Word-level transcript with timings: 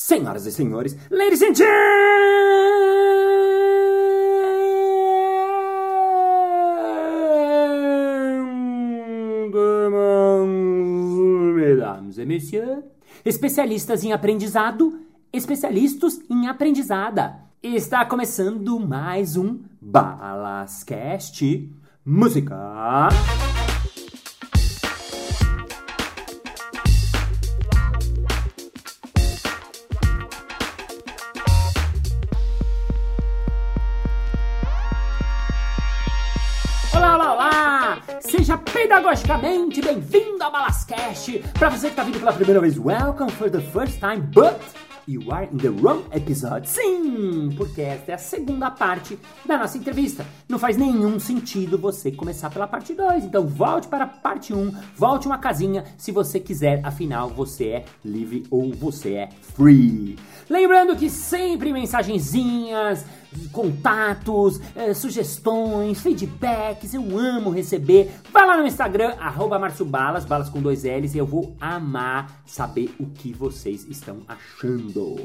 Senhoras 0.00 0.46
e 0.46 0.52
senhores, 0.52 0.96
ladies 1.10 1.42
and 1.42 1.56
gentlemen, 1.56 1.66
mesdames 11.56 12.16
et 12.16 12.24
messieurs, 12.24 12.84
especialistas 13.24 14.04
em 14.04 14.12
aprendizado, 14.12 15.00
especialistas 15.32 16.20
em 16.30 16.46
aprendizada. 16.46 17.40
Está 17.60 18.04
começando 18.04 18.78
mais 18.78 19.36
um 19.36 19.64
Balascast 19.82 21.68
Música. 22.06 23.08
Pedagogicamente 39.28 39.82
bem-vindo 39.82 40.42
ao 40.42 40.50
Balascast. 40.50 41.44
Para 41.58 41.68
você 41.68 41.88
que 41.88 41.92
está 41.92 42.02
vindo 42.02 42.18
pela 42.18 42.32
primeira 42.32 42.60
vez, 42.62 42.78
welcome 42.78 43.30
for 43.30 43.50
the 43.50 43.60
first 43.60 44.00
time, 44.00 44.22
but 44.32 44.58
you 45.06 45.30
are 45.30 45.46
in 45.52 45.58
the 45.58 45.68
wrong 45.68 46.02
episode. 46.12 46.66
Sim, 46.66 47.50
porque 47.54 47.82
esta 47.82 48.12
é 48.12 48.14
a 48.14 48.18
segunda 48.18 48.70
parte 48.70 49.18
da 49.44 49.58
nossa 49.58 49.76
entrevista. 49.76 50.24
Não 50.48 50.58
faz 50.58 50.78
nenhum 50.78 51.20
sentido 51.20 51.76
você 51.76 52.10
começar 52.10 52.48
pela 52.48 52.66
parte 52.66 52.94
2. 52.94 53.24
Então 53.24 53.46
volte 53.46 53.86
para 53.86 54.04
a 54.04 54.08
parte 54.08 54.54
1, 54.54 54.58
um, 54.58 54.74
volte 54.96 55.26
uma 55.26 55.36
casinha 55.36 55.84
se 55.98 56.10
você 56.10 56.40
quiser, 56.40 56.80
afinal 56.82 57.28
você 57.28 57.66
é 57.66 57.84
livre 58.02 58.46
ou 58.50 58.72
você 58.72 59.14
é 59.14 59.28
free. 59.42 60.16
Lembrando 60.48 60.96
que 60.96 61.10
sempre 61.10 61.70
mensagenzinhas, 61.70 63.04
contatos, 63.52 64.60
eh, 64.74 64.94
sugestões, 64.94 66.00
feedbacks, 66.00 66.94
eu 66.94 67.18
amo 67.18 67.50
receber. 67.50 68.10
Vai 68.32 68.46
lá 68.46 68.56
no 68.56 68.66
Instagram, 68.66 69.14
arroba 69.20 69.58
Balas, 69.86 70.24
balas 70.24 70.48
com 70.48 70.60
dois 70.60 70.84
L's, 70.84 71.14
e 71.14 71.18
eu 71.18 71.26
vou 71.26 71.54
amar 71.60 72.42
saber 72.46 72.94
o 72.98 73.06
que 73.06 73.32
vocês 73.32 73.86
estão 73.88 74.18
achando. 74.26 75.16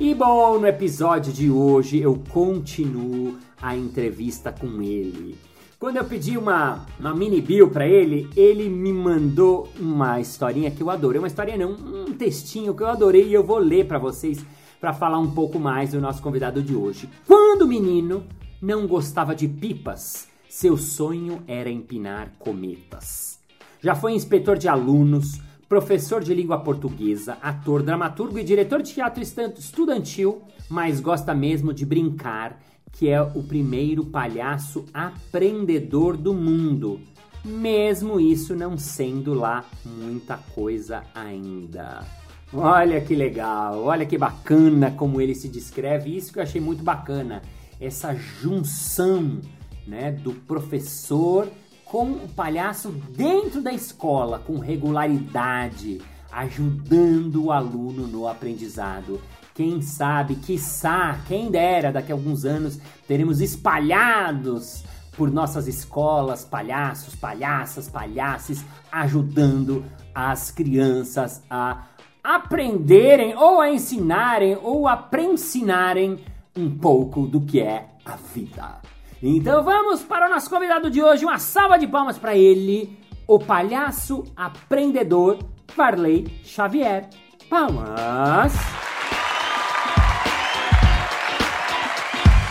E 0.00 0.14
bom, 0.14 0.58
no 0.58 0.66
episódio 0.66 1.32
de 1.32 1.50
hoje 1.50 1.98
eu 1.98 2.22
continuo 2.28 3.36
a 3.60 3.76
entrevista 3.76 4.52
com 4.52 4.80
ele. 4.80 5.36
Quando 5.78 5.96
eu 5.96 6.04
pedi 6.04 6.36
uma, 6.36 6.86
uma 6.98 7.14
mini 7.14 7.40
bio 7.40 7.70
pra 7.70 7.86
ele, 7.86 8.28
ele 8.36 8.68
me 8.68 8.92
mandou 8.92 9.68
uma 9.78 10.20
historinha 10.20 10.70
que 10.70 10.82
eu 10.82 10.90
adorei. 10.90 11.20
Uma 11.20 11.28
historinha 11.28 11.56
não, 11.56 11.70
um 11.70 12.12
textinho 12.14 12.74
que 12.74 12.82
eu 12.82 12.88
adorei 12.88 13.28
e 13.28 13.34
eu 13.34 13.44
vou 13.44 13.58
ler 13.58 13.86
pra 13.86 13.98
vocês 13.98 14.44
para 14.80 14.92
falar 14.92 15.18
um 15.18 15.30
pouco 15.30 15.58
mais 15.58 15.92
do 15.92 16.00
nosso 16.00 16.22
convidado 16.22 16.62
de 16.62 16.74
hoje. 16.74 17.08
Quando 17.26 17.66
menino, 17.66 18.24
não 18.60 18.86
gostava 18.86 19.34
de 19.34 19.48
pipas, 19.48 20.28
seu 20.48 20.76
sonho 20.76 21.42
era 21.46 21.70
empinar 21.70 22.32
cometas. 22.38 23.38
Já 23.80 23.94
foi 23.94 24.12
inspetor 24.12 24.58
de 24.58 24.68
alunos, 24.68 25.40
professor 25.68 26.22
de 26.22 26.34
língua 26.34 26.58
portuguesa, 26.60 27.36
ator, 27.42 27.82
dramaturgo 27.82 28.38
e 28.38 28.44
diretor 28.44 28.82
de 28.82 28.94
teatro 28.94 29.22
estudantil, 29.22 30.42
mas 30.68 31.00
gosta 31.00 31.34
mesmo 31.34 31.72
de 31.72 31.84
brincar, 31.84 32.60
que 32.92 33.08
é 33.08 33.20
o 33.20 33.42
primeiro 33.42 34.06
palhaço 34.06 34.84
aprendedor 34.92 36.16
do 36.16 36.34
mundo. 36.34 37.00
Mesmo 37.44 38.18
isso 38.18 38.56
não 38.56 38.76
sendo 38.76 39.34
lá 39.34 39.64
muita 39.84 40.38
coisa 40.54 41.04
ainda. 41.14 42.04
Olha 42.52 43.00
que 43.00 43.14
legal, 43.14 43.82
olha 43.82 44.06
que 44.06 44.16
bacana 44.16 44.90
como 44.90 45.20
ele 45.20 45.34
se 45.34 45.48
descreve. 45.48 46.16
Isso 46.16 46.32
que 46.32 46.38
eu 46.38 46.42
achei 46.42 46.60
muito 46.60 46.82
bacana, 46.82 47.42
essa 47.78 48.14
junção, 48.14 49.40
né, 49.86 50.12
do 50.12 50.32
professor 50.32 51.48
com 51.84 52.12
o 52.12 52.28
palhaço 52.28 52.90
dentro 52.90 53.62
da 53.62 53.72
escola, 53.72 54.38
com 54.38 54.58
regularidade, 54.58 56.00
ajudando 56.30 57.44
o 57.44 57.52
aluno 57.52 58.06
no 58.06 58.28
aprendizado. 58.28 59.20
Quem 59.54 59.82
sabe, 59.82 60.36
quiçá, 60.36 61.20
quem 61.26 61.50
dera, 61.50 61.90
daqui 61.90 62.12
a 62.12 62.14
alguns 62.14 62.44
anos 62.44 62.78
teremos 63.06 63.40
espalhados 63.40 64.84
por 65.16 65.30
nossas 65.30 65.66
escolas 65.66 66.44
palhaços, 66.44 67.16
palhaças, 67.16 67.88
palhaces, 67.88 68.64
ajudando 68.92 69.84
as 70.14 70.50
crianças 70.50 71.42
a 71.50 71.86
aprenderem 72.28 73.34
ou 73.34 73.58
a 73.58 73.70
ensinarem 73.70 74.58
ou 74.62 74.86
a 74.86 74.94
preensinarem 74.94 76.18
um 76.54 76.68
pouco 76.70 77.26
do 77.26 77.40
que 77.40 77.58
é 77.58 77.86
a 78.04 78.16
vida. 78.16 78.82
Então 79.22 79.64
vamos 79.64 80.02
para 80.02 80.26
o 80.26 80.30
nosso 80.30 80.50
convidado 80.50 80.90
de 80.90 81.02
hoje, 81.02 81.24
uma 81.24 81.38
salva 81.38 81.78
de 81.78 81.86
palmas 81.86 82.18
para 82.18 82.36
ele, 82.36 82.98
o 83.26 83.38
palhaço 83.38 84.24
aprendedor 84.36 85.38
Varley 85.74 86.26
Xavier. 86.44 87.08
Palmas! 87.48 88.52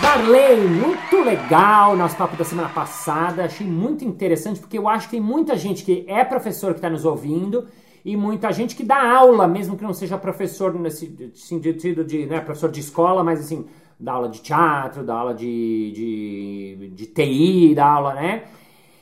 Varley, 0.02 0.58
muito 0.68 1.24
legal 1.24 1.96
nosso 1.96 2.18
papo 2.18 2.36
da 2.36 2.44
semana 2.44 2.70
passada, 2.70 3.46
achei 3.46 3.68
muito 3.68 4.04
interessante 4.04 4.60
porque 4.60 4.80
eu 4.80 4.90
acho 4.90 5.06
que 5.06 5.12
tem 5.12 5.22
muita 5.22 5.56
gente 5.56 5.86
que 5.86 6.04
é 6.08 6.24
professor 6.24 6.72
que 6.72 6.80
está 6.80 6.90
nos 6.90 7.06
ouvindo 7.06 7.68
e 8.04 8.16
muita 8.16 8.52
gente 8.52 8.76
que 8.76 8.84
dá 8.84 9.18
aula, 9.18 9.48
mesmo 9.48 9.78
que 9.78 9.84
não 9.84 9.94
seja 9.94 10.18
professor 10.18 10.74
nesse 10.74 11.32
sentido 11.34 12.04
de 12.04 12.26
né, 12.26 12.40
professor 12.40 12.72
de 12.72 12.80
escola, 12.80 13.24
mas 13.24 13.40
assim, 13.40 13.66
dá 14.00 14.14
aula 14.14 14.30
de 14.30 14.42
teatro, 14.42 15.04
dá 15.04 15.16
aula 15.16 15.34
de, 15.34 15.92
de, 15.94 16.90
de 16.90 17.06
TI, 17.08 17.74
dá 17.76 17.86
aula, 17.86 18.14
né? 18.14 18.44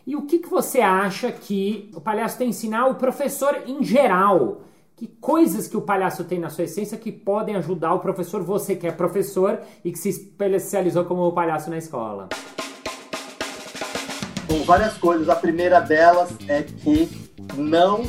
E 0.07 0.15
o 0.15 0.21
que, 0.21 0.39
que 0.39 0.49
você 0.49 0.81
acha 0.81 1.31
que 1.31 1.89
o 1.95 1.99
palhaço 1.99 2.37
tem 2.37 2.47
a 2.47 2.49
ensinar 2.49 2.87
o 2.87 2.95
professor 2.95 3.63
em 3.65 3.83
geral? 3.83 4.61
Que 4.95 5.07
coisas 5.07 5.67
que 5.67 5.75
o 5.75 5.81
palhaço 5.81 6.23
tem 6.23 6.39
na 6.39 6.49
sua 6.49 6.63
essência 6.63 6.97
que 6.97 7.11
podem 7.11 7.55
ajudar 7.55 7.93
o 7.93 7.99
professor, 7.99 8.41
você 8.43 8.75
que 8.75 8.87
é 8.87 8.91
professor 8.91 9.59
e 9.83 9.91
que 9.91 9.97
se 9.97 10.09
especializou 10.09 11.03
como 11.05 11.31
palhaço 11.33 11.69
na 11.69 11.77
escola? 11.77 12.29
Bom, 14.47 14.63
várias 14.63 14.97
coisas. 14.97 15.27
A 15.27 15.35
primeira 15.35 15.79
delas 15.79 16.33
é 16.47 16.61
que 16.61 17.09
não 17.57 18.03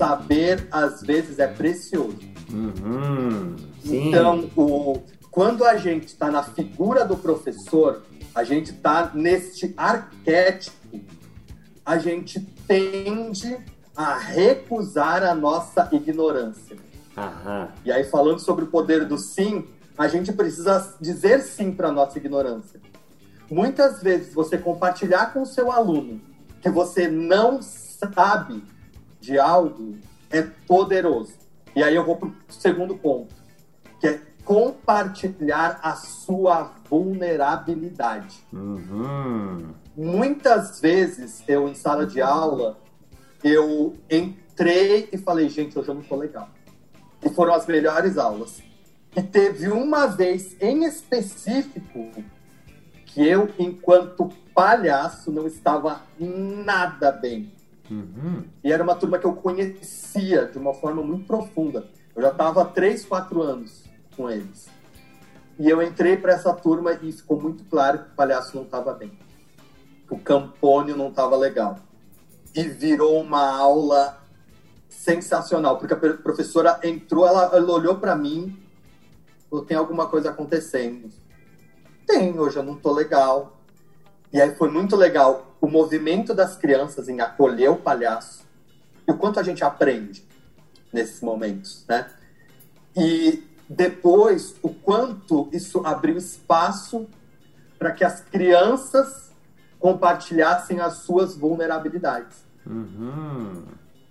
saber 0.00 0.66
às 0.72 1.02
vezes 1.02 1.38
é 1.38 1.46
precioso. 1.46 2.18
Uhum, 2.50 3.54
então, 3.84 4.50
o, 4.56 5.02
quando 5.30 5.62
a 5.62 5.76
gente 5.76 6.06
está 6.06 6.30
na 6.30 6.42
figura 6.42 7.04
do 7.04 7.18
professor, 7.18 8.02
a 8.34 8.42
gente 8.42 8.70
está 8.70 9.10
neste 9.12 9.74
arquétipo, 9.76 11.00
a 11.84 11.98
gente 11.98 12.40
tende 12.66 13.58
a 13.94 14.16
recusar 14.16 15.22
a 15.22 15.34
nossa 15.34 15.86
ignorância. 15.92 16.76
Uhum. 17.14 17.68
E 17.84 17.92
aí, 17.92 18.04
falando 18.04 18.38
sobre 18.38 18.64
o 18.64 18.68
poder 18.68 19.04
do 19.04 19.18
sim, 19.18 19.66
a 19.98 20.08
gente 20.08 20.32
precisa 20.32 20.96
dizer 20.98 21.42
sim 21.42 21.72
para 21.72 21.88
a 21.88 21.92
nossa 21.92 22.16
ignorância. 22.16 22.80
Muitas 23.50 24.02
vezes, 24.02 24.32
você 24.32 24.56
compartilhar 24.56 25.34
com 25.34 25.42
o 25.42 25.46
seu 25.46 25.70
aluno 25.70 26.22
que 26.62 26.70
você 26.70 27.06
não 27.06 27.60
sabe 27.60 28.64
de 29.20 29.38
algo 29.38 29.98
é 30.30 30.42
poderoso. 30.42 31.34
E 31.74 31.82
aí 31.82 31.94
eu 31.94 32.04
vou 32.04 32.16
para 32.16 32.28
o 32.28 32.34
segundo 32.48 32.96
ponto, 32.96 33.34
que 34.00 34.06
é 34.06 34.20
compartilhar 34.44 35.78
a 35.82 35.94
sua 35.94 36.72
vulnerabilidade. 36.88 38.38
Uhum. 38.52 39.68
Muitas 39.96 40.80
vezes 40.80 41.42
eu 41.46 41.68
em 41.68 41.74
sala 41.74 42.06
de 42.06 42.20
aula 42.20 42.78
eu 43.42 43.94
entrei 44.10 45.08
e 45.12 45.18
falei, 45.18 45.48
gente, 45.48 45.78
hoje 45.78 45.88
eu 45.88 45.94
não 45.94 46.02
tô 46.02 46.16
legal. 46.16 46.48
E 47.22 47.28
foram 47.30 47.54
as 47.54 47.66
melhores 47.66 48.18
aulas. 48.18 48.62
E 49.16 49.22
teve 49.22 49.68
uma 49.68 50.06
vez 50.06 50.56
em 50.60 50.84
específico 50.84 52.10
que 53.06 53.26
eu, 53.26 53.48
enquanto 53.58 54.30
palhaço, 54.54 55.32
não 55.32 55.46
estava 55.46 56.02
nada 56.18 57.10
bem. 57.10 57.52
Uhum. 57.90 58.44
E 58.62 58.72
era 58.72 58.82
uma 58.82 58.94
turma 58.94 59.18
que 59.18 59.26
eu 59.26 59.34
conhecia 59.34 60.46
de 60.46 60.56
uma 60.56 60.72
forma 60.72 61.02
muito 61.02 61.26
profunda. 61.26 61.88
Eu 62.14 62.22
já 62.22 62.30
estava 62.30 62.62
há 62.62 62.64
3, 62.64 63.04
4 63.04 63.42
anos 63.42 63.84
com 64.16 64.30
eles. 64.30 64.68
E 65.58 65.68
eu 65.68 65.82
entrei 65.82 66.16
para 66.16 66.32
essa 66.32 66.54
turma 66.54 66.92
e 66.92 67.12
ficou 67.12 67.40
muito 67.40 67.64
claro 67.64 67.98
que 67.98 68.10
o 68.12 68.14
palhaço 68.14 68.56
não 68.56 68.62
estava 68.62 68.94
bem. 68.94 69.12
Que 70.06 70.14
o 70.14 70.18
campônio 70.18 70.96
não 70.96 71.08
estava 71.08 71.36
legal. 71.36 71.78
E 72.54 72.62
virou 72.62 73.20
uma 73.20 73.58
aula 73.58 74.18
sensacional, 74.88 75.78
porque 75.78 75.94
a 75.94 76.14
professora 76.16 76.80
entrou, 76.82 77.26
ela, 77.26 77.56
ela 77.56 77.72
olhou 77.72 77.96
para 77.96 78.16
mim, 78.16 78.58
falou: 79.48 79.64
tem 79.64 79.76
alguma 79.76 80.06
coisa 80.08 80.30
acontecendo? 80.30 81.10
Tem, 82.06 82.38
hoje 82.38 82.56
eu 82.56 82.62
não 82.62 82.76
tô 82.76 82.92
legal. 82.92 83.60
E 84.32 84.40
aí 84.40 84.54
foi 84.54 84.70
muito 84.70 84.96
legal 84.96 85.49
o 85.60 85.68
movimento 85.68 86.34
das 86.34 86.56
crianças 86.56 87.08
em 87.08 87.20
acolher 87.20 87.70
o 87.70 87.76
palhaço 87.76 88.44
e 89.06 89.12
o 89.12 89.16
quanto 89.16 89.38
a 89.38 89.42
gente 89.42 89.62
aprende 89.62 90.24
nesses 90.92 91.20
momentos, 91.20 91.84
né? 91.88 92.10
E 92.96 93.44
depois 93.68 94.56
o 94.62 94.70
quanto 94.70 95.48
isso 95.52 95.86
abriu 95.86 96.16
espaço 96.16 97.06
para 97.78 97.92
que 97.92 98.04
as 98.04 98.20
crianças 98.20 99.30
compartilhassem 99.78 100.80
as 100.80 100.98
suas 100.98 101.36
vulnerabilidades. 101.36 102.44
Uhum. 102.66 103.64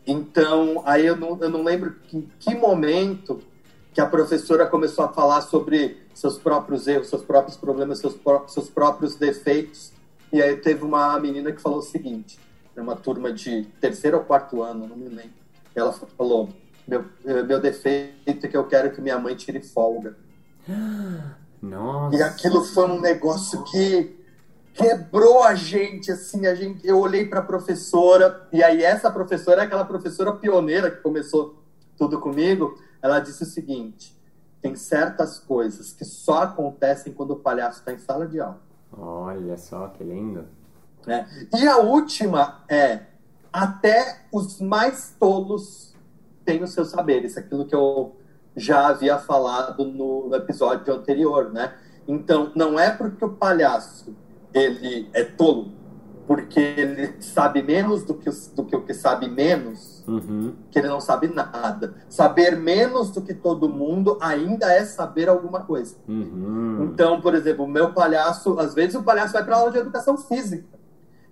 Então, 0.07 0.81
aí 0.85 1.05
eu 1.05 1.15
não, 1.15 1.37
eu 1.39 1.49
não 1.49 1.63
lembro 1.63 1.95
em 2.11 2.27
que 2.39 2.55
momento 2.55 3.39
que 3.93 4.01
a 4.01 4.05
professora 4.05 4.65
começou 4.65 5.05
a 5.05 5.09
falar 5.09 5.41
sobre 5.41 5.97
seus 6.13 6.37
próprios 6.37 6.87
erros, 6.87 7.09
seus 7.09 7.23
próprios 7.23 7.57
problemas, 7.57 7.99
seus, 7.99 8.15
pró 8.15 8.47
seus 8.47 8.69
próprios 8.69 9.15
defeitos. 9.15 9.91
E 10.31 10.41
aí 10.41 10.57
teve 10.57 10.83
uma 10.83 11.19
menina 11.19 11.51
que 11.51 11.61
falou 11.61 11.79
o 11.79 11.83
seguinte, 11.83 12.39
uma 12.75 12.95
turma 12.95 13.31
de 13.31 13.63
terceiro 13.81 14.17
ou 14.17 14.23
quarto 14.23 14.61
ano, 14.61 14.87
não 14.87 14.95
me 14.95 15.09
lembro. 15.09 15.39
Ela 15.75 15.91
falou, 15.91 16.49
meu, 16.87 17.05
meu 17.45 17.59
defeito 17.59 18.45
é 18.45 18.47
que 18.47 18.57
eu 18.57 18.65
quero 18.65 18.91
que 18.91 19.01
minha 19.01 19.17
mãe 19.19 19.35
tire 19.35 19.61
folga. 19.61 20.15
Nossa. 21.61 22.15
E 22.15 22.23
aquilo 22.23 22.63
foi 22.63 22.85
um 22.85 23.01
negócio 23.01 23.63
que 23.65 24.17
quebrou 24.73 25.43
a 25.43 25.55
gente, 25.55 26.11
assim, 26.11 26.45
a 26.45 26.55
gente, 26.55 26.87
eu 26.87 26.99
olhei 26.99 27.25
para 27.25 27.39
a 27.39 27.43
professora, 27.43 28.47
e 28.51 28.63
aí 28.63 28.81
essa 28.81 29.11
professora 29.11 29.61
é 29.61 29.65
aquela 29.65 29.83
professora 29.83 30.31
pioneira 30.31 30.89
que 30.89 31.01
começou 31.01 31.61
tudo 31.97 32.19
comigo, 32.19 32.79
ela 33.01 33.19
disse 33.19 33.43
o 33.43 33.45
seguinte, 33.45 34.17
tem 34.61 34.75
certas 34.75 35.37
coisas 35.37 35.91
que 35.91 36.05
só 36.05 36.43
acontecem 36.43 37.11
quando 37.11 37.31
o 37.31 37.35
palhaço 37.35 37.79
está 37.79 37.91
em 37.91 37.99
sala 37.99 38.25
de 38.25 38.39
aula. 38.39 38.61
Olha 38.91 39.57
só, 39.57 39.87
que 39.87 40.03
lindo. 40.03 40.45
É. 41.07 41.25
E 41.57 41.67
a 41.67 41.77
última 41.77 42.63
é, 42.69 43.01
até 43.51 44.21
os 44.31 44.59
mais 44.59 45.15
tolos 45.19 45.95
têm 46.45 46.63
os 46.63 46.71
seus 46.71 46.89
saberes, 46.89 47.37
aquilo 47.37 47.65
que 47.65 47.75
eu 47.75 48.15
já 48.55 48.87
havia 48.87 49.17
falado 49.17 49.85
no 49.85 50.33
episódio 50.35 50.93
anterior, 50.93 51.51
né? 51.51 51.73
Então, 52.07 52.51
não 52.55 52.79
é 52.79 52.89
porque 52.91 53.23
o 53.23 53.29
palhaço 53.29 54.15
ele 54.53 55.09
é 55.13 55.23
tolo 55.23 55.78
porque 56.29 56.59
ele 56.59 57.15
sabe 57.21 57.63
menos 57.63 58.03
do 58.03 58.13
que, 58.13 58.29
do 58.55 58.63
que 58.63 58.75
o 58.75 58.81
que 58.83 58.93
sabe 58.93 59.27
menos, 59.27 60.03
uhum. 60.07 60.53
que 60.69 60.77
ele 60.77 60.87
não 60.87 61.01
sabe 61.01 61.27
nada. 61.27 61.95
Saber 62.07 62.55
menos 62.55 63.09
do 63.09 63.19
que 63.19 63.33
todo 63.33 63.67
mundo 63.67 64.15
ainda 64.21 64.71
é 64.71 64.85
saber 64.85 65.27
alguma 65.27 65.61
coisa. 65.61 65.95
Uhum. 66.07 66.83
Então, 66.83 67.19
por 67.19 67.33
exemplo, 67.33 67.65
o 67.65 67.67
meu 67.67 67.93
palhaço, 67.93 68.59
às 68.59 68.75
vezes 68.75 68.93
o 68.93 69.01
palhaço 69.01 69.33
vai 69.33 69.43
para 69.43 69.55
aula 69.55 69.71
de 69.71 69.79
educação 69.79 70.17
física. 70.17 70.77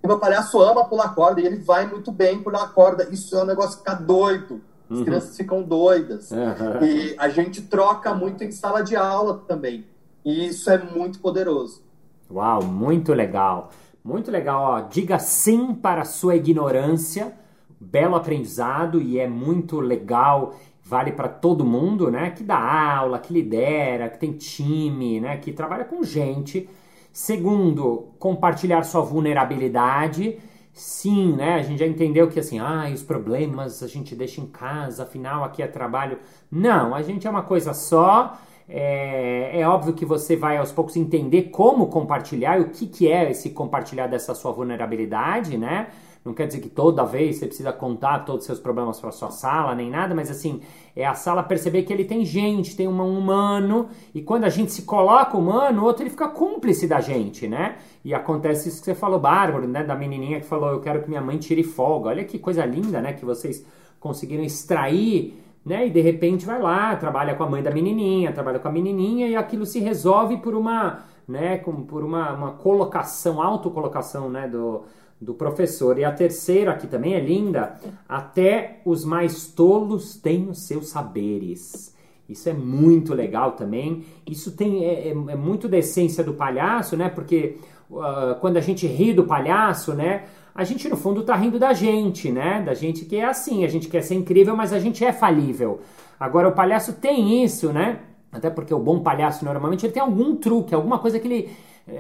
E 0.04 0.08
meu 0.08 0.18
palhaço 0.18 0.60
ama 0.60 0.86
pular 0.86 1.14
corda 1.14 1.42
e 1.42 1.46
ele 1.46 1.58
vai 1.58 1.86
muito 1.86 2.12
bem 2.12 2.42
pular 2.42 2.68
corda. 2.74 3.08
Isso 3.12 3.38
é 3.38 3.44
um 3.44 3.46
negócio 3.46 3.78
ficar 3.78 4.02
doido. 4.02 4.62
As 4.90 4.98
Uhum. 4.98 5.06
crianças 5.06 5.38
ficam 5.38 5.62
doidas. 5.62 6.32
Uhum. 6.32 6.84
E 6.84 7.16
a 7.20 7.30
gente 7.30 7.62
troca 7.62 8.16
muito 8.16 8.44
em 8.44 8.52
sala 8.52 8.82
de 8.82 8.96
aula 8.96 9.44
também. 9.48 9.86
E 10.26 10.48
isso 10.48 10.72
é 10.72 10.80
muito 10.80 11.20
poderoso. 11.20 11.84
Uau, 12.32 12.64
muito 12.64 13.14
legal. 13.14 13.70
Muito 14.08 14.32
legal, 14.32 14.62
ó. 14.62 14.80
Diga 14.80 15.20
sim 15.20 15.76
para 15.76 16.04
a 16.04 16.06
sua 16.06 16.38
ignorância. 16.38 17.34
Belo 17.78 18.16
aprendizado 18.16 19.02
e 19.02 19.20
é 19.20 19.28
muito 19.28 19.82
legal. 19.82 20.56
Vale 20.82 21.12
para 21.12 21.28
todo 21.28 21.66
mundo, 21.66 22.10
né? 22.10 22.30
Que 22.30 22.42
dá 22.42 22.58
aula, 22.58 23.20
que 23.20 23.34
lidera, 23.34 24.08
que 24.10 24.18
tem 24.18 24.32
time, 24.32 25.20
né? 25.20 25.36
Que 25.36 25.52
trabalha 25.52 25.84
com 25.84 26.02
gente. 26.04 26.70
Segundo, 27.12 28.14
compartilhar 28.18 28.82
sua 28.84 29.02
vulnerabilidade. 29.02 30.40
Sim, 30.72 31.36
né? 31.36 31.56
A 31.56 31.62
gente 31.62 31.80
já 31.80 31.86
entendeu 31.86 32.30
que 32.30 32.40
assim, 32.40 32.60
ah, 32.60 32.90
os 32.90 33.04
problemas 33.04 33.84
a 33.84 33.88
gente 33.88 34.16
deixa 34.16 34.40
em 34.40 34.48
casa, 34.48 35.04
afinal 35.04 35.44
aqui 35.44 35.62
é 35.62 35.68
trabalho. 35.68 36.18
Não, 36.50 36.96
a 36.96 37.02
gente 37.02 37.28
é 37.28 37.30
uma 37.30 37.44
coisa 37.44 37.74
só. 37.74 38.38
É, 38.70 39.62
é, 39.62 39.68
óbvio 39.68 39.94
que 39.94 40.06
você 40.06 40.36
vai 40.36 40.58
aos 40.58 40.74
poucos 40.74 40.98
entender 40.98 41.44
como 41.44 41.88
compartilhar 41.88 42.60
e 42.60 42.64
o 42.64 42.70
que, 42.70 42.86
que 42.86 43.10
é 43.10 43.32
esse 43.32 43.52
compartilhar 43.52 44.08
dessa 44.08 44.36
sua 44.36 44.52
vulnerabilidade, 44.52 45.58
né? 45.58 45.88
Não 46.26 46.34
quer 46.34 46.48
dizer 46.48 46.60
que 46.60 46.68
toda 46.68 47.06
vez 47.06 47.38
você 47.38 47.48
precisa 47.48 47.72
contar 47.72 48.26
todos 48.26 48.42
os 48.42 48.46
seus 48.46 48.60
problemas 48.60 49.00
para 49.00 49.12
sua 49.12 49.32
sala, 49.32 49.74
nem 49.74 49.90
nada, 49.90 50.14
mas 50.14 50.30
assim, 50.30 50.60
é 50.94 51.06
a 51.06 51.14
sala 51.14 51.42
perceber 51.42 51.84
que 51.84 51.94
ele 51.94 52.04
tem 52.04 52.26
gente, 52.26 52.76
tem 52.76 52.86
um 52.86 53.18
humano, 53.18 53.88
e 54.14 54.22
quando 54.22 54.44
a 54.44 54.50
gente 54.50 54.74
se 54.74 54.82
coloca 54.82 55.38
humano, 55.38 55.82
o 55.82 55.86
outro 55.86 56.04
ele 56.04 56.10
fica 56.10 56.28
cúmplice 56.28 56.86
da 56.86 57.00
gente, 57.00 57.48
né? 57.48 57.78
E 58.04 58.14
acontece 58.14 58.68
isso 58.68 58.80
que 58.80 58.86
você 58.86 58.96
falou, 58.96 59.18
Bárbaro, 59.18 59.66
né? 59.66 59.86
Da 59.86 59.96
menininha 59.96 60.42
que 60.42 60.46
falou, 60.46 60.72
eu 60.72 60.82
quero 60.82 61.02
que 61.02 61.08
minha 61.08 61.22
mãe 61.22 61.38
tire 61.38 61.64
folga. 61.64 62.10
Olha 62.10 62.26
que 62.26 62.38
coisa 62.38 62.66
linda, 62.66 63.00
né? 63.00 63.14
Que 63.14 63.24
vocês 63.24 63.66
conseguiram 63.98 64.44
extrair 64.44 65.47
né? 65.68 65.86
E 65.86 65.90
de 65.90 66.00
repente 66.00 66.46
vai 66.46 66.62
lá, 66.62 66.96
trabalha 66.96 67.36
com 67.36 67.44
a 67.44 67.50
mãe 67.50 67.62
da 67.62 67.70
menininha, 67.70 68.32
trabalha 68.32 68.58
com 68.58 68.70
a 68.70 68.72
menininha 68.72 69.28
e 69.28 69.36
aquilo 69.36 69.66
se 69.66 69.80
resolve 69.80 70.38
por 70.38 70.56
uma, 70.56 71.04
né, 71.28 71.58
com, 71.58 71.84
por 71.84 72.06
uma, 72.06 72.32
uma 72.32 72.52
colocação, 72.54 73.42
autocolocação, 73.42 74.30
né, 74.30 74.48
do, 74.48 74.84
do 75.20 75.34
professor. 75.34 76.00
E 76.00 76.06
a 76.06 76.12
terceira, 76.12 76.74
que 76.74 76.88
também 76.88 77.16
é 77.16 77.20
linda, 77.20 77.76
até 78.08 78.82
os 78.86 79.04
mais 79.04 79.48
tolos 79.48 80.16
têm 80.16 80.48
os 80.48 80.60
seus 80.60 80.88
saberes. 80.88 81.94
Isso 82.30 82.48
é 82.48 82.54
muito 82.54 83.14
legal 83.14 83.52
também. 83.52 84.06
Isso 84.26 84.56
tem 84.56 84.86
é, 84.86 85.10
é, 85.10 85.12
é 85.12 85.36
muito 85.36 85.68
da 85.68 85.78
essência 85.78 86.24
do 86.24 86.34
palhaço, 86.34 86.96
né? 86.96 87.10
Porque 87.10 87.58
uh, 87.90 88.40
quando 88.40 88.56
a 88.56 88.62
gente 88.62 88.88
ri 88.88 89.14
do 89.14 89.26
palhaço, 89.26 89.94
né? 89.94 90.24
A 90.58 90.64
gente 90.64 90.90
no 90.90 90.98
fundo 90.98 91.24
tá 91.24 91.36
rindo 91.36 91.60
da 91.60 91.72
gente, 91.72 92.32
né? 92.32 92.64
Da 92.64 92.74
gente 92.74 93.06
que 93.06 93.18
é 93.18 93.26
assim, 93.26 93.64
a 93.64 93.68
gente 93.68 93.88
quer 93.88 94.02
ser 94.02 94.16
incrível, 94.16 94.56
mas 94.56 94.74
a 94.74 94.80
gente 94.80 95.06
é 95.06 95.14
falível. 95.14 95.82
Agora 96.20 96.48
o 96.48 96.52
palhaço 96.52 96.94
tem 96.94 97.44
isso, 97.44 97.72
né? 97.72 98.00
Até 98.32 98.50
porque 98.50 98.74
o 98.74 98.80
bom 98.80 99.00
palhaço 99.02 99.46
normalmente 99.46 99.86
ele 99.86 99.94
tem 99.94 100.02
algum 100.02 100.36
truque, 100.36 100.74
alguma 100.74 100.98
coisa 100.98 101.20
que 101.20 101.28
ele 101.28 101.50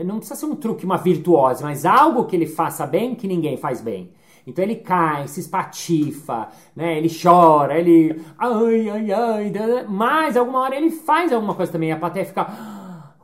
não 0.04 0.18
precisa 0.18 0.39
ser 0.39 0.48
um 0.48 0.56
truque, 0.56 0.86
uma 0.86 0.98
virtuose, 0.98 1.63
mas 1.63 1.86
algo 1.86 2.25
que 2.25 2.36
ele 2.36 2.48
faça 2.48 2.88
bem 2.88 3.13
que 3.13 3.27
ninguém 3.27 3.57
faz 3.57 3.80
bem. 3.80 4.12
Então 4.48 4.63
ele 4.63 4.77
cai, 4.77 5.27
se 5.27 5.39
espatifa, 5.39 6.50
né? 6.75 6.98
Ele 6.98 7.09
chora, 7.09 7.77
ele 7.77 8.19
ai 8.39 8.89
ai 8.89 9.12
ai, 9.12 9.54
mas 9.88 10.36
alguma 10.36 10.62
hora 10.62 10.75
ele 10.75 10.89
faz 10.89 11.31
alguma 11.31 11.54
coisa 11.54 11.71
também, 11.71 11.92
a 11.92 11.98
plateia 11.98 12.25
fica 12.25 12.48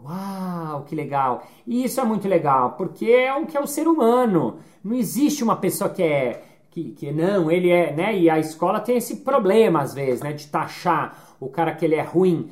Uau, 0.04 0.84
que 0.84 0.94
legal! 0.94 1.44
E 1.66 1.86
isso 1.86 2.00
é 2.02 2.04
muito 2.04 2.28
legal, 2.28 2.74
porque 2.74 3.06
é 3.06 3.34
o 3.34 3.46
que 3.46 3.56
é 3.56 3.60
o 3.62 3.66
ser 3.66 3.88
humano. 3.88 4.58
Não 4.84 4.96
existe 4.96 5.44
uma 5.44 5.56
pessoa 5.56 5.90
que 5.90 6.04
é. 6.04 6.44
Que, 6.70 6.86
que 6.92 7.12
não, 7.12 7.52
ele 7.52 7.70
é. 7.70 7.94
né? 7.94 8.18
E 8.18 8.30
a 8.30 8.40
escola 8.40 8.80
tem 8.80 8.98
esse 8.98 9.18
problema, 9.18 9.82
às 9.82 9.94
vezes, 9.94 10.22
né? 10.22 10.34
De 10.34 10.48
taxar 10.48 11.36
o 11.40 11.48
cara 11.48 11.74
que 11.74 11.86
ele 11.86 11.96
é 11.96 12.02
ruim 12.02 12.50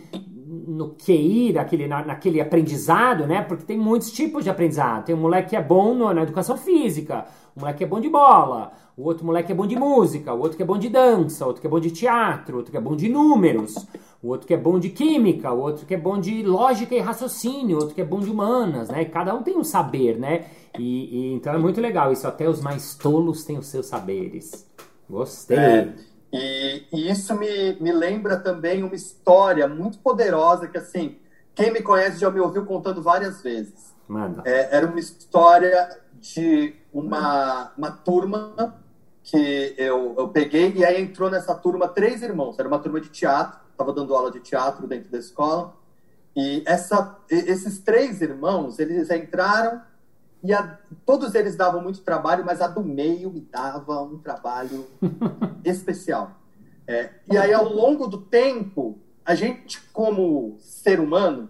no 0.68 0.90
QI, 0.90 1.54
naquele, 1.54 1.88
na, 1.88 2.06
naquele 2.06 2.40
aprendizado, 2.40 3.26
né? 3.26 3.42
Porque 3.42 3.66
tem 3.66 3.78
muitos 3.78 4.12
tipos 4.12 4.44
de 4.44 4.50
aprendizado. 4.50 5.06
Tem 5.06 5.16
um 5.16 5.20
moleque 5.20 5.50
que 5.50 5.56
é 5.56 5.62
bom 5.62 5.94
no, 5.94 6.14
na 6.14 6.24
educação 6.24 6.58
física, 6.58 7.26
um 7.56 7.62
moleque 7.62 7.80
que 7.80 7.84
é 7.84 7.88
bom 7.88 8.00
de 8.00 8.10
bola, 8.10 8.72
o 8.96 9.04
outro 9.04 9.26
moleque 9.26 9.52
é 9.52 9.56
bom 9.56 9.66
de 9.66 9.76
música, 9.76 10.34
o 10.34 10.40
outro 10.40 10.58
que 10.58 10.64
é 10.64 10.66
bom 10.66 10.78
de 10.78 10.90
dança, 10.90 11.44
o 11.44 11.48
outro 11.48 11.62
que 11.62 11.68
é 11.68 11.70
bom 11.70 11.80
de 11.80 11.92
teatro, 11.92 12.56
o 12.56 12.58
outro 12.58 12.72
que 12.72 12.78
é 12.78 12.82
bom 12.82 12.96
de 12.96 13.10
números, 13.10 13.76
o 14.22 14.28
outro 14.28 14.46
que 14.46 14.54
é 14.54 14.58
bom 14.58 14.78
de 14.80 14.90
química, 14.90 15.52
o 15.52 15.60
outro 15.60 15.86
que 15.86 15.96
é 15.96 15.98
bom 15.98 16.20
de 16.20 16.44
lógica 16.44 16.94
e 16.94 17.00
raciocínio, 17.00 17.78
o 17.78 17.80
outro 17.80 17.96
que 17.96 18.02
é 18.02 18.06
bom 18.06 18.20
de 18.20 18.30
humanas, 18.30 18.90
né? 18.90 19.04
Cada 19.06 19.34
um 19.34 19.42
tem 19.42 19.58
um 19.58 19.64
saber, 19.64 20.18
né? 20.18 20.46
E, 20.78 21.32
e 21.32 21.34
então 21.34 21.54
é 21.54 21.58
muito 21.58 21.82
legal 21.82 22.12
isso. 22.12 22.28
Até 22.28 22.48
os 22.48 22.62
mais 22.62 22.96
tolos 22.96 23.44
têm 23.44 23.58
os 23.58 23.68
seus 23.68 23.88
saberes. 23.88 24.70
Gostei. 25.10 25.58
É, 25.58 25.94
e, 26.32 26.84
e, 26.94 27.12
isso 27.12 27.36
me, 27.36 27.74
me 27.82 27.92
lembra 27.92 28.38
também 28.38 28.84
uma 28.84 28.96
história 28.96 29.68
muito 29.68 30.00
poderosa 30.00 30.68
que, 30.68 30.78
assim, 30.78 31.18
quem 31.54 31.74
me 31.74 31.82
conhece 31.82 32.20
já 32.20 32.30
me 32.30 32.40
ouviu 32.40 32.66
contando 32.66 33.02
várias 33.02 33.42
vezes. 33.42 33.94
Manda. 34.08 34.44
É, 34.46 34.78
era 34.78 34.88
uma 34.88 35.00
história 35.00 36.00
de 36.20 36.76
uma, 36.94 37.72
uma 37.78 37.92
turma 37.92 38.76
que 39.24 39.76
eu, 39.78 40.16
eu 40.18 40.28
peguei 40.30 40.74
e 40.74 40.84
aí 40.84 41.02
entrou 41.02 41.30
nessa 41.30 41.56
turma 41.56 41.88
três 41.88 42.22
irmãos. 42.22 42.58
Era 42.58 42.68
uma 42.68 42.80
turma 42.80 43.00
de 43.00 43.10
teatro, 43.10 43.60
estava 43.72 43.94
dando 43.94 44.16
aula 44.16 44.32
de 44.32 44.40
teatro 44.40 44.88
dentro 44.88 45.12
da 45.12 45.18
escola. 45.18 45.76
E 46.36 46.64
essa, 46.66 47.20
esses 47.30 47.80
três 47.80 48.22
irmãos, 48.22 48.80
eles 48.80 49.10
entraram 49.10 49.82
e 50.44 50.54
a, 50.54 50.80
todos 51.06 51.36
eles 51.36 51.56
davam 51.56 51.82
muito 51.82 52.02
trabalho, 52.02 52.44
mas 52.44 52.62
a 52.62 52.68
do 52.68 52.84
meio 52.84 53.30
me 53.30 53.42
dava 53.42 54.02
um 54.02 54.18
trabalho 54.18 54.88
especial. 55.64 56.32
É, 56.88 57.12
e 57.32 57.38
aí, 57.38 57.54
ao 57.54 57.72
longo 57.72 58.08
do 58.08 58.18
tempo, 58.18 58.98
a 59.24 59.36
gente, 59.36 59.80
como 59.94 60.58
ser 60.60 61.00
humano, 61.00 61.48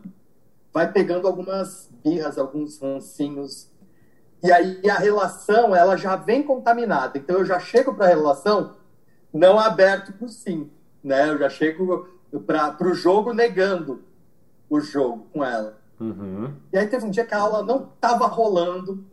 vai 0.73 0.91
pegando 0.91 1.27
algumas 1.27 1.89
birras, 2.03 2.37
alguns 2.37 2.79
rancinhos. 2.79 3.70
E 4.43 4.51
aí 4.51 4.89
a 4.89 4.97
relação, 4.97 5.75
ela 5.75 5.95
já 5.95 6.15
vem 6.15 6.43
contaminada. 6.43 7.17
Então 7.17 7.37
eu 7.37 7.45
já 7.45 7.59
chego 7.59 7.93
para 7.93 8.05
a 8.05 8.09
relação 8.09 8.75
não 9.33 9.59
aberto 9.59 10.13
para 10.13 10.25
o 10.25 10.29
sim. 10.29 10.69
Né? 11.03 11.29
Eu 11.29 11.37
já 11.37 11.49
chego 11.49 12.07
para 12.45 12.87
o 12.87 12.93
jogo 12.93 13.33
negando 13.33 14.03
o 14.69 14.79
jogo 14.79 15.27
com 15.33 15.43
ela. 15.43 15.77
Uhum. 15.99 16.53
E 16.71 16.77
aí 16.77 16.87
teve 16.87 17.05
um 17.05 17.11
dia 17.11 17.25
que 17.25 17.33
a 17.33 17.39
aula 17.39 17.63
não 17.63 17.89
estava 17.93 18.25
rolando. 18.25 19.05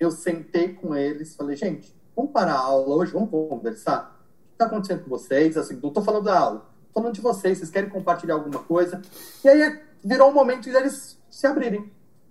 Eu 0.00 0.10
sentei 0.10 0.74
com 0.74 0.96
eles, 0.96 1.36
falei, 1.36 1.54
gente, 1.54 1.94
vamos 2.16 2.32
parar 2.32 2.54
a 2.54 2.60
aula 2.60 2.96
hoje, 2.96 3.12
vamos 3.12 3.30
conversar. 3.30 4.20
O 4.44 4.48
que 4.48 4.54
está 4.54 4.66
acontecendo 4.66 5.04
com 5.04 5.10
vocês? 5.10 5.56
Assim, 5.56 5.78
não 5.80 5.88
estou 5.88 6.02
falando 6.02 6.24
da 6.24 6.38
aula, 6.38 6.66
falando 6.92 7.14
de 7.14 7.20
vocês, 7.20 7.58
vocês 7.58 7.70
querem 7.70 7.88
compartilhar 7.88 8.34
alguma 8.34 8.58
coisa? 8.58 9.00
E 9.44 9.48
aí 9.48 9.80
virou 10.02 10.30
um 10.30 10.34
momento 10.34 10.62
de 10.62 10.70
eles 10.70 11.20
se 11.30 11.46
abrirem, 11.46 11.90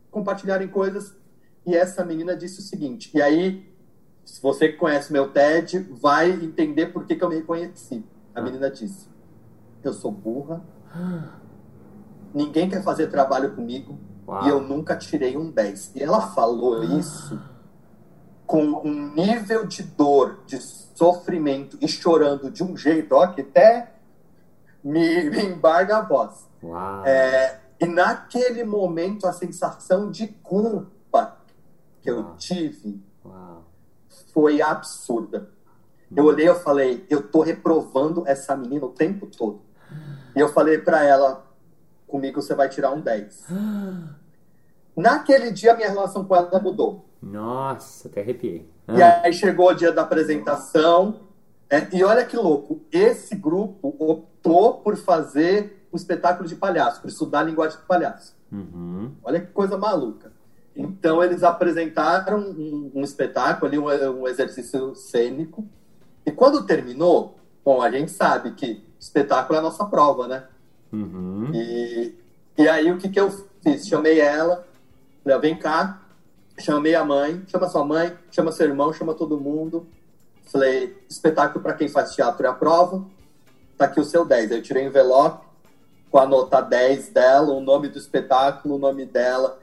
compartilharem 0.10 0.68
coisas. 0.68 1.16
E 1.66 1.76
essa 1.76 2.04
menina 2.04 2.36
disse 2.36 2.60
o 2.60 2.64
seguinte, 2.64 3.12
e 3.14 3.22
aí, 3.22 3.72
se 4.26 4.42
você 4.42 4.70
que 4.70 4.78
conhece 4.78 5.14
meu 5.14 5.32
TED, 5.32 5.80
vai 5.92 6.32
entender 6.32 6.88
por 6.88 7.06
que, 7.06 7.16
que 7.16 7.24
eu 7.24 7.30
me 7.30 7.36
reconheci. 7.36 8.04
A 8.34 8.40
ah. 8.40 8.44
menina 8.44 8.70
disse, 8.70 9.08
eu 9.84 9.94
sou 9.94 10.12
burra, 10.12 10.64
ninguém 12.34 12.70
quer 12.70 12.84
fazer 12.84 13.08
trabalho 13.08 13.56
comigo, 13.56 13.98
Uau. 14.28 14.46
e 14.46 14.50
eu 14.50 14.62
nunca 14.62 14.96
tirei 14.96 15.38
um 15.38 15.52
10. 15.52 15.96
E 15.96 16.04
ela 16.04 16.30
falou 16.34 16.84
isso 16.84 17.40
com 18.46 18.82
um 18.84 19.14
nível 19.14 19.66
de 19.66 19.84
dor, 19.84 20.40
de 20.46 20.60
sofrimento 20.60 21.78
e 21.80 21.88
chorando 21.88 22.52
de 22.52 22.64
um 22.64 22.76
jeito, 22.76 23.14
ó, 23.16 23.28
que 23.28 23.42
até 23.42 23.94
me, 24.84 25.30
me 25.30 25.46
embarga 25.46 25.98
a 25.98 26.02
voz. 26.02 26.50
É, 27.06 27.60
e 27.80 27.86
naquele 27.86 28.64
momento, 28.64 29.26
a 29.26 29.34
sensação 29.34 30.12
de 30.12 30.28
culpa 30.28 31.38
que 32.02 32.10
eu 32.10 32.18
Uau. 32.18 32.36
tive 32.38 33.02
Uau. 33.26 33.64
foi 34.34 34.62
absurda. 34.62 35.50
Eu 36.16 36.26
olhei 36.26 36.50
e 36.50 36.56
falei, 36.56 37.06
eu 37.10 37.24
tô 37.24 37.42
reprovando 37.42 38.28
essa 38.28 38.56
menina 38.56 38.86
o 38.86 38.90
tempo 38.90 39.26
todo. 39.26 39.62
E 40.36 40.40
eu 40.40 40.50
falei 40.50 40.78
para 40.78 41.04
ela, 41.06 41.46
comigo 42.06 42.42
você 42.42 42.54
vai 42.54 42.68
tirar 42.68 42.92
um 42.92 43.00
10. 43.00 43.48
Naquele 44.96 45.52
dia, 45.52 45.74
minha 45.74 45.90
relação 45.90 46.26
com 46.26 46.36
ela 46.36 46.60
mudou. 46.60 47.06
Nossa, 47.22 48.10
até 48.10 48.22
arrepiei. 48.22 48.70
Ah. 48.88 48.98
E 48.98 49.02
aí 49.02 49.34
chegou 49.34 49.70
o 49.70 49.74
dia 49.74 49.92
da 49.92 50.02
apresentação. 50.02 51.22
É, 51.70 51.88
e 51.96 52.04
olha 52.04 52.26
que 52.26 52.36
louco, 52.36 52.82
esse 52.92 53.34
grupo 53.36 53.96
optou 53.98 54.80
por 54.80 54.98
fazer 54.98 55.88
um 55.94 55.96
espetáculo 55.96 56.48
de 56.48 56.56
palhaço, 56.56 57.02
por 57.02 57.08
estudar 57.08 57.40
a 57.40 57.44
linguagem 57.44 57.80
de 57.80 57.86
palhaço. 57.86 58.36
Uhum. 58.52 59.14
Olha 59.24 59.40
que 59.40 59.48
coisa 59.48 59.78
maluca. 59.78 60.31
Então 60.76 61.24
eles 61.24 61.44
apresentaram 61.44 62.40
um, 62.40 62.92
um 62.96 63.04
espetáculo 63.04 63.68
ali, 63.68 63.78
um, 63.78 64.22
um, 64.22 64.28
exercício 64.28 64.96
cênico. 64.96 65.68
E 66.26 66.32
quando 66.32 66.66
terminou, 66.66 67.38
bom, 67.64 67.82
a 67.82 67.92
gente 67.92 68.12
sabe 68.12 68.52
que 68.52 68.84
espetáculo 69.00 69.56
é 69.56 69.60
a 69.60 69.64
nossa 69.64 69.86
prova, 69.86 70.28
né? 70.28 70.44
Uhum. 70.92 71.52
E, 71.54 72.16
e 72.58 72.68
aí 72.68 72.92
o 72.92 72.98
que, 72.98 73.10
que 73.10 73.20
eu 73.20 73.30
fiz? 73.62 73.88
Chamei 73.88 74.20
ela, 74.20 74.66
falei, 75.24 75.40
vem 75.40 75.58
cá, 75.58 76.02
chamei 76.60 76.96
a 76.96 77.04
mãe, 77.04 77.44
chama 77.48 77.68
sua 77.68 77.84
mãe, 77.84 78.18
chama 78.32 78.52
seu 78.52 78.68
irmão, 78.68 78.94
chama 78.94 79.14
todo 79.14 79.40
mundo. 79.40 79.88
Falei, 80.46 80.98
espetáculo 81.10 81.64
para 81.64 81.74
quem 81.74 81.88
faz 81.88 82.14
teatro 82.14 82.46
é 82.46 82.50
a 82.50 82.54
prova. 82.54 83.06
Tá 83.78 83.86
aqui 83.86 84.00
o 84.00 84.06
seu 84.06 84.26
10. 84.26 84.52
Aí 84.52 84.58
eu 84.58 84.62
tirei 84.62 84.84
um 84.84 84.88
envelope 84.88 85.46
com 86.10 86.20
a 86.20 86.26
nota 86.26 86.62
10 86.62 87.10
dela, 87.10 87.54
o 87.54 87.62
nome 87.62 87.88
do 87.88 87.98
espetáculo, 87.98 88.76
o 88.76 88.80
nome 88.80 89.06
dela. 89.06 89.61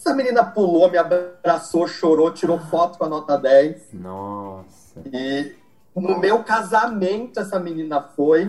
Essa 0.00 0.14
menina 0.14 0.42
pulou, 0.42 0.90
me 0.90 0.96
abraçou, 0.96 1.86
chorou, 1.86 2.32
tirou 2.32 2.58
foto 2.58 2.96
com 2.96 3.04
a 3.04 3.08
nota 3.08 3.36
10. 3.36 3.92
Nossa. 3.92 4.98
E 5.12 5.54
no 5.94 6.18
meu 6.18 6.42
casamento 6.42 7.38
essa 7.38 7.60
menina 7.60 8.00
foi. 8.00 8.48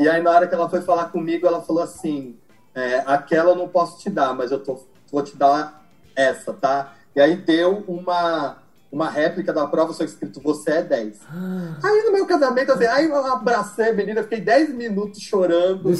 E 0.00 0.08
aí 0.08 0.20
na 0.20 0.32
hora 0.32 0.48
que 0.48 0.54
ela 0.54 0.68
foi 0.68 0.80
falar 0.80 1.10
comigo, 1.10 1.46
ela 1.46 1.62
falou 1.62 1.80
assim: 1.80 2.36
é, 2.74 3.04
aquela 3.06 3.52
eu 3.52 3.54
não 3.54 3.68
posso 3.68 4.00
te 4.00 4.10
dar, 4.10 4.34
mas 4.34 4.50
eu 4.50 4.58
tô, 4.58 4.80
vou 5.12 5.22
te 5.22 5.36
dar 5.36 5.80
essa, 6.16 6.52
tá? 6.52 6.92
E 7.14 7.20
aí 7.20 7.36
deu 7.36 7.84
uma, 7.86 8.58
uma 8.90 9.08
réplica 9.08 9.52
da 9.52 9.68
prova, 9.68 9.92
só 9.92 10.02
escrito 10.02 10.40
você 10.42 10.72
é 10.72 10.82
10. 10.82 11.20
Ah. 11.24 11.78
Aí 11.84 12.02
no 12.02 12.10
meu 12.10 12.26
casamento, 12.26 12.72
assim, 12.72 12.86
aí 12.86 13.04
eu 13.04 13.26
abracei 13.26 13.90
a 13.90 13.92
menina, 13.92 14.24
fiquei 14.24 14.40
10 14.40 14.74
minutos 14.74 15.22
chorando 15.22 15.94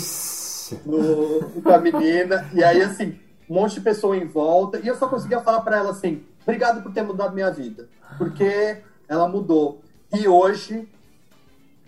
no, 0.84 1.62
com 1.62 1.70
a 1.72 1.78
menina. 1.78 2.50
E 2.52 2.64
aí, 2.64 2.82
assim, 2.82 3.20
um 3.52 3.54
monte 3.54 3.74
de 3.74 3.80
pessoa 3.82 4.16
em 4.16 4.26
volta. 4.26 4.78
E 4.78 4.88
eu 4.88 4.96
só 4.96 5.06
conseguia 5.06 5.40
falar 5.40 5.60
para 5.60 5.76
ela 5.76 5.90
assim: 5.90 6.24
obrigado 6.42 6.82
por 6.82 6.90
ter 6.90 7.02
mudado 7.02 7.34
minha 7.34 7.50
vida. 7.50 7.86
Porque 8.16 8.78
ela 9.06 9.28
mudou. 9.28 9.82
E 10.14 10.26
hoje, 10.26 10.88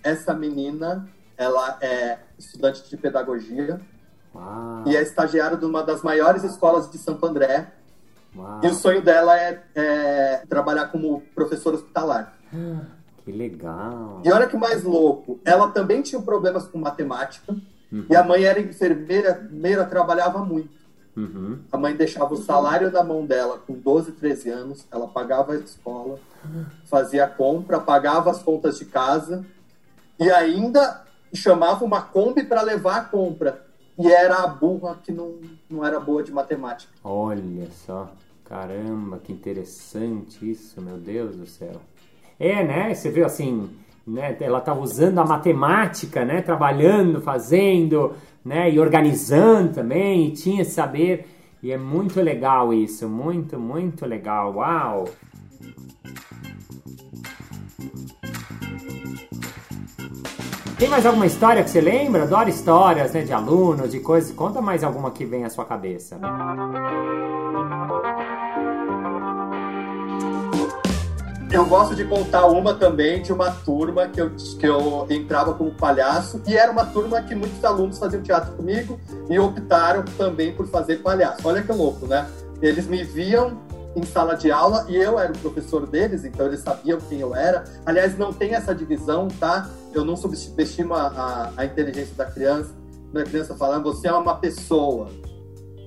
essa 0.02 0.34
menina, 0.34 1.08
ela 1.38 1.78
é 1.80 2.18
estudante 2.38 2.88
de 2.88 2.96
pedagogia. 2.98 3.80
Uau. 4.34 4.84
E 4.86 4.94
é 4.94 5.02
estagiária 5.02 5.56
de 5.56 5.64
uma 5.64 5.82
das 5.82 6.02
maiores 6.02 6.44
escolas 6.44 6.90
de 6.90 6.98
Santo 6.98 7.24
André, 7.24 7.72
Uau. 8.36 8.60
E 8.62 8.66
o 8.66 8.74
sonho 8.74 9.00
dela 9.00 9.38
é, 9.38 9.62
é, 9.74 10.42
trabalhar 10.48 10.88
como 10.88 11.22
professora 11.34 11.76
hospitalar. 11.76 12.36
Que 13.24 13.32
legal. 13.32 14.20
E 14.24 14.30
olha 14.30 14.46
que 14.48 14.56
mais 14.56 14.82
louco, 14.82 15.40
ela 15.44 15.70
também 15.70 16.02
tinha 16.02 16.20
problemas 16.20 16.66
com 16.66 16.78
matemática. 16.78 17.54
Uhum. 17.92 18.06
E 18.10 18.16
a 18.16 18.24
mãe 18.24 18.42
era 18.42 18.60
enfermeira, 18.60 19.30
enfermeira 19.30 19.84
trabalhava 19.84 20.44
muito. 20.44 20.83
Uhum. 21.16 21.58
A 21.70 21.78
mãe 21.78 21.96
deixava 21.96 22.34
o 22.34 22.36
salário 22.36 22.90
na 22.90 23.04
mão 23.04 23.24
dela 23.24 23.58
com 23.64 23.74
12, 23.74 24.12
13 24.12 24.50
anos. 24.50 24.86
Ela 24.90 25.06
pagava 25.06 25.52
a 25.52 25.56
escola, 25.56 26.18
fazia 26.84 27.26
compra, 27.26 27.80
pagava 27.80 28.30
as 28.30 28.42
contas 28.42 28.78
de 28.78 28.84
casa 28.84 29.44
e 30.18 30.30
ainda 30.30 31.04
chamava 31.32 31.84
uma 31.84 32.02
Kombi 32.02 32.44
para 32.44 32.62
levar 32.62 32.96
a 32.96 33.04
compra. 33.04 33.64
E 33.96 34.10
era 34.10 34.42
a 34.42 34.46
burra 34.46 34.98
que 35.02 35.12
não, 35.12 35.36
não 35.70 35.84
era 35.84 36.00
boa 36.00 36.22
de 36.22 36.32
matemática. 36.32 36.92
Olha 37.04 37.68
só. 37.86 38.10
Caramba, 38.44 39.18
que 39.18 39.32
interessante 39.32 40.50
isso, 40.50 40.80
meu 40.80 40.98
Deus 40.98 41.36
do 41.36 41.46
céu. 41.46 41.80
É, 42.38 42.62
né? 42.62 42.92
Você 42.92 43.10
viu 43.10 43.24
assim, 43.24 43.70
né? 44.06 44.36
Ela 44.40 44.58
estava 44.58 44.80
usando 44.80 45.18
a 45.18 45.24
matemática, 45.24 46.24
né? 46.24 46.42
Trabalhando, 46.42 47.20
fazendo, 47.20 48.12
né? 48.44 48.70
E 48.70 48.78
organizando 48.78 49.74
também, 49.74 50.26
e 50.26 50.30
tinha 50.32 50.62
esse 50.62 50.72
saber. 50.72 51.26
E 51.62 51.72
é 51.72 51.78
muito 51.78 52.20
legal 52.20 52.74
isso, 52.74 53.08
muito, 53.08 53.58
muito 53.58 54.04
legal. 54.04 54.54
Uau! 54.54 55.04
Tem 60.78 60.88
mais 60.88 61.06
alguma 61.06 61.24
história 61.24 61.62
que 61.62 61.70
você 61.70 61.80
lembra? 61.80 62.24
Adoro 62.24 62.50
histórias, 62.50 63.12
né? 63.12 63.22
De 63.22 63.32
alunos, 63.32 63.90
de 63.90 64.00
coisas. 64.00 64.32
Conta 64.32 64.60
mais 64.60 64.84
alguma 64.84 65.10
que 65.10 65.24
vem 65.24 65.44
à 65.44 65.48
sua 65.48 65.64
cabeça. 65.64 66.18
Eu 71.54 71.64
gosto 71.64 71.94
de 71.94 72.04
contar 72.04 72.46
uma 72.46 72.74
também 72.74 73.22
de 73.22 73.32
uma 73.32 73.48
turma 73.48 74.08
que 74.08 74.20
eu, 74.20 74.28
que 74.58 74.66
eu 74.66 75.06
entrava 75.08 75.54
como 75.54 75.70
palhaço 75.72 76.42
e 76.48 76.56
era 76.56 76.72
uma 76.72 76.84
turma 76.84 77.22
que 77.22 77.32
muitos 77.32 77.64
alunos 77.64 77.96
faziam 77.96 78.20
teatro 78.20 78.56
comigo 78.56 78.98
e 79.30 79.38
optaram 79.38 80.04
também 80.18 80.52
por 80.52 80.66
fazer 80.66 80.96
palhaço. 80.96 81.46
Olha 81.46 81.62
que 81.62 81.70
louco, 81.70 82.08
né? 82.08 82.28
Eles 82.60 82.88
me 82.88 83.04
viam 83.04 83.56
em 83.94 84.02
sala 84.02 84.34
de 84.34 84.50
aula 84.50 84.84
e 84.88 84.96
eu 84.96 85.16
era 85.16 85.30
o 85.30 85.38
professor 85.38 85.86
deles, 85.86 86.24
então 86.24 86.44
eles 86.46 86.58
sabiam 86.58 86.98
quem 87.08 87.20
eu 87.20 87.36
era. 87.36 87.62
Aliás, 87.86 88.18
não 88.18 88.32
tem 88.32 88.54
essa 88.54 88.74
divisão, 88.74 89.28
tá? 89.28 89.70
Eu 89.94 90.04
não 90.04 90.16
subestimo 90.16 90.92
a, 90.92 91.06
a, 91.06 91.52
a 91.56 91.64
inteligência 91.64 92.16
da 92.16 92.26
criança. 92.26 92.74
Quando 93.12 93.24
a 93.24 93.30
criança 93.30 93.54
falando, 93.54 93.84
você 93.84 94.08
é 94.08 94.12
uma 94.12 94.34
pessoa. 94.34 95.08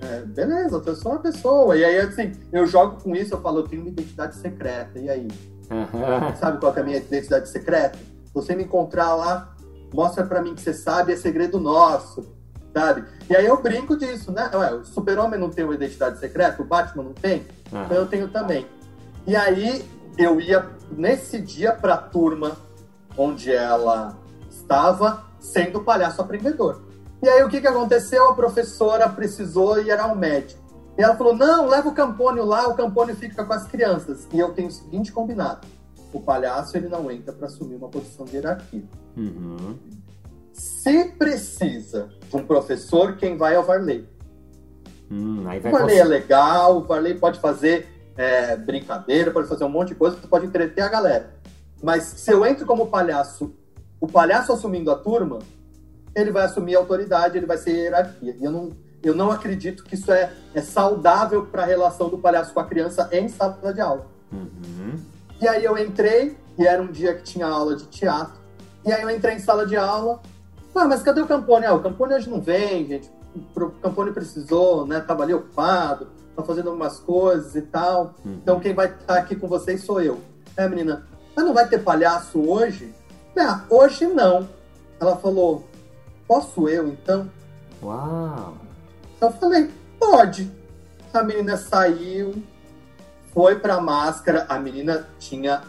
É, 0.01 0.21
beleza, 0.21 0.81
eu 0.86 0.95
sou 0.95 1.12
uma 1.12 1.19
pessoa. 1.19 1.75
E 1.75 1.83
aí, 1.83 1.97
assim, 1.97 2.31
eu 2.53 2.65
jogo 2.65 3.03
com 3.03 3.13
isso, 3.13 3.33
eu 3.33 3.41
falo, 3.41 3.59
eu 3.59 3.63
tenho 3.63 3.81
uma 3.81 3.89
identidade 3.89 4.38
secreta. 4.38 4.97
E 4.97 5.09
aí? 5.09 5.27
Sabe 6.39 6.59
qual 6.59 6.74
é 6.75 6.79
a 6.79 6.83
minha 6.83 6.97
identidade 6.97 7.50
secreta? 7.50 7.97
Você 8.33 8.55
me 8.55 8.63
encontrar 8.63 9.15
lá, 9.15 9.55
mostra 9.93 10.25
para 10.25 10.41
mim 10.41 10.55
que 10.55 10.62
você 10.62 10.74
sabe, 10.74 11.13
é 11.13 11.15
segredo 11.15 11.59
nosso, 11.59 12.25
sabe? 12.74 13.03
E 13.29 13.36
aí 13.36 13.45
eu 13.45 13.62
brinco 13.62 13.97
disso, 13.97 14.31
né? 14.31 14.50
Ué, 14.53 14.74
o 14.74 14.86
super-homem 14.86 15.39
não 15.39 15.50
tem 15.50 15.65
uma 15.65 15.75
identidade 15.75 16.19
secreta, 16.19 16.62
o 16.62 16.65
Batman 16.65 17.03
não 17.03 17.13
tem, 17.13 17.45
então 17.67 17.97
eu 17.97 18.05
tenho 18.05 18.27
também. 18.27 18.67
E 19.25 19.36
aí 19.36 19.86
eu 20.17 20.39
ia, 20.39 20.65
nesse 20.91 21.39
dia, 21.39 21.74
pra 21.74 21.97
turma 21.97 22.57
onde 23.17 23.51
ela 23.51 24.17
estava, 24.50 25.24
sendo 25.39 25.81
palhaço 25.81 26.21
aprendedor. 26.21 26.81
E 27.21 27.27
aí 27.27 27.43
o 27.43 27.50
que, 27.50 27.59
que 27.59 27.67
aconteceu? 27.67 28.29
A 28.29 28.36
professora 28.36 29.09
precisou 29.09 29.81
e 29.81 29.89
era 29.89 30.05
um 30.05 30.15
médico. 30.15 30.62
E 30.98 31.01
ela 31.01 31.16
falou: 31.16 31.36
não, 31.36 31.68
leva 31.68 31.89
o 31.89 31.94
Campônio 31.94 32.44
lá, 32.44 32.68
o 32.68 32.75
Campônio 32.75 33.16
fica 33.16 33.44
com 33.44 33.54
as 33.54 33.68
crianças. 33.68 34.27
E 34.34 34.39
eu 34.39 34.54
tenho 34.54 34.68
o 34.68 34.72
seguinte 34.72 35.12
combinado: 35.12 35.68
o 36.12 36.20
palhaço 36.20 36.75
ele 36.75 36.88
não 36.88 37.10
entra 37.12 37.32
para 37.32 37.48
assumir 37.48 37.75
uma 37.75 37.89
posição 37.89 38.25
de 38.25 38.36
hierarquia. 38.36 38.84
Uhum. 39.16 39.77
Se 40.54 41.06
precisa 41.12 42.10
de 42.30 42.36
um 42.36 42.46
professor, 42.46 43.16
quem 43.16 43.38
vai 43.38 43.54
é 43.54 43.60
o 43.60 43.63
Varley. 43.63 44.08
Hum, 45.10 45.46
o 45.46 45.72
Varley 45.72 45.98
é 45.98 46.04
legal, 46.04 46.77
o 46.77 46.84
Varley 46.84 47.13
pode 47.13 47.39
fazer 47.39 47.88
é, 48.18 48.56
brincadeira, 48.56 49.32
pode 49.32 49.48
fazer 49.48 49.63
um 49.63 49.70
monte 49.70 49.89
de 49.89 49.96
coisa, 49.96 50.18
pode 50.27 50.48
entreter 50.48 50.84
a 50.84 50.89
galera. 50.89 51.32
Mas 51.82 52.04
se 52.04 52.32
eu 52.32 52.44
entro 52.46 52.66
como 52.66 52.88
palhaço, 52.88 53.54
o 54.01 54.08
palhaço 54.08 54.51
assumindo 54.51 54.89
a 54.89 54.96
turma, 54.96 55.39
ele 56.16 56.32
vai 56.32 56.46
assumir 56.46 56.75
a 56.75 56.80
autoridade, 56.80 57.38
ele 57.38 57.46
vai 57.46 57.58
ser 57.58 57.72
hierarquia. 57.72 58.36
E 58.39 58.44
eu 58.44 58.51
não, 58.51 58.72
eu 59.08 59.16
não 59.16 59.32
acredito 59.32 59.84
que 59.84 59.96
isso 59.96 60.12
é, 60.12 60.32
é 60.54 60.62
saudável 60.62 61.46
para 61.46 61.64
a 61.64 61.66
relação 61.66 62.10
do 62.10 62.18
palhaço 62.18 62.54
com 62.54 62.60
a 62.60 62.66
criança 62.66 63.10
em 63.12 63.28
sala 63.28 63.74
de 63.74 63.82
aula. 63.82 64.06
Uhum. 64.32 64.96
E 65.40 65.48
aí 65.48 65.64
eu 65.64 65.78
entrei, 65.78 66.38
e 66.58 66.66
era 66.66 66.82
um 66.82 66.92
dia 66.92 67.14
que 67.16 67.24
tinha 67.24 67.46
aula 67.46 67.76
de 67.76 67.86
teatro, 67.86 68.36
e 68.86 68.92
aí 68.92 69.02
eu 69.02 69.10
entrei 69.10 69.36
em 69.36 69.40
sala 69.40 69.66
de 69.66 69.76
aula, 69.76 70.22
Ah, 70.76 70.86
mas 70.86 71.02
cadê 71.02 71.22
o 71.22 71.28
Campone? 71.28 71.66
Ah, 71.66 71.74
o 71.74 71.82
Campone 71.82 72.14
hoje 72.14 72.30
não 72.30 72.40
vem, 72.40 72.86
gente. 72.86 73.10
O 73.56 73.70
Campone 73.82 74.12
precisou, 74.12 74.86
né? 74.86 75.00
Tava 75.00 75.24
ali 75.24 75.34
ocupado, 75.34 76.08
tá 76.36 76.44
fazendo 76.44 76.70
algumas 76.70 77.00
coisas 77.00 77.56
e 77.56 77.62
tal. 77.64 78.14
Uhum. 78.24 78.34
Então 78.34 78.60
quem 78.60 78.74
vai 78.74 78.88
estar 78.88 79.06
tá 79.06 79.16
aqui 79.16 79.36
com 79.36 79.48
vocês 79.48 79.84
sou 79.84 80.00
eu. 80.02 80.22
É, 80.56 80.68
menina, 80.70 81.08
mas 81.36 81.46
não 81.46 81.54
vai 81.54 81.68
ter 81.68 81.80
palhaço 81.80 82.40
hoje? 82.40 82.94
Ah, 83.38 83.64
hoje 83.70 84.06
não. 84.06 84.48
Ela 85.00 85.16
falou, 85.18 85.64
posso 86.28 86.68
eu 86.68 86.88
então? 86.88 87.30
Uau! 87.82 88.66
Eu 89.19 89.31
falei, 89.31 89.69
pode. 90.00 90.51
A 91.13 91.24
menina 91.24 91.57
saiu, 91.57 92.36
foi 93.33 93.59
pra 93.59 93.81
máscara. 93.81 94.45
A 94.47 94.59
menina 94.59 95.07
tinha 95.19 95.63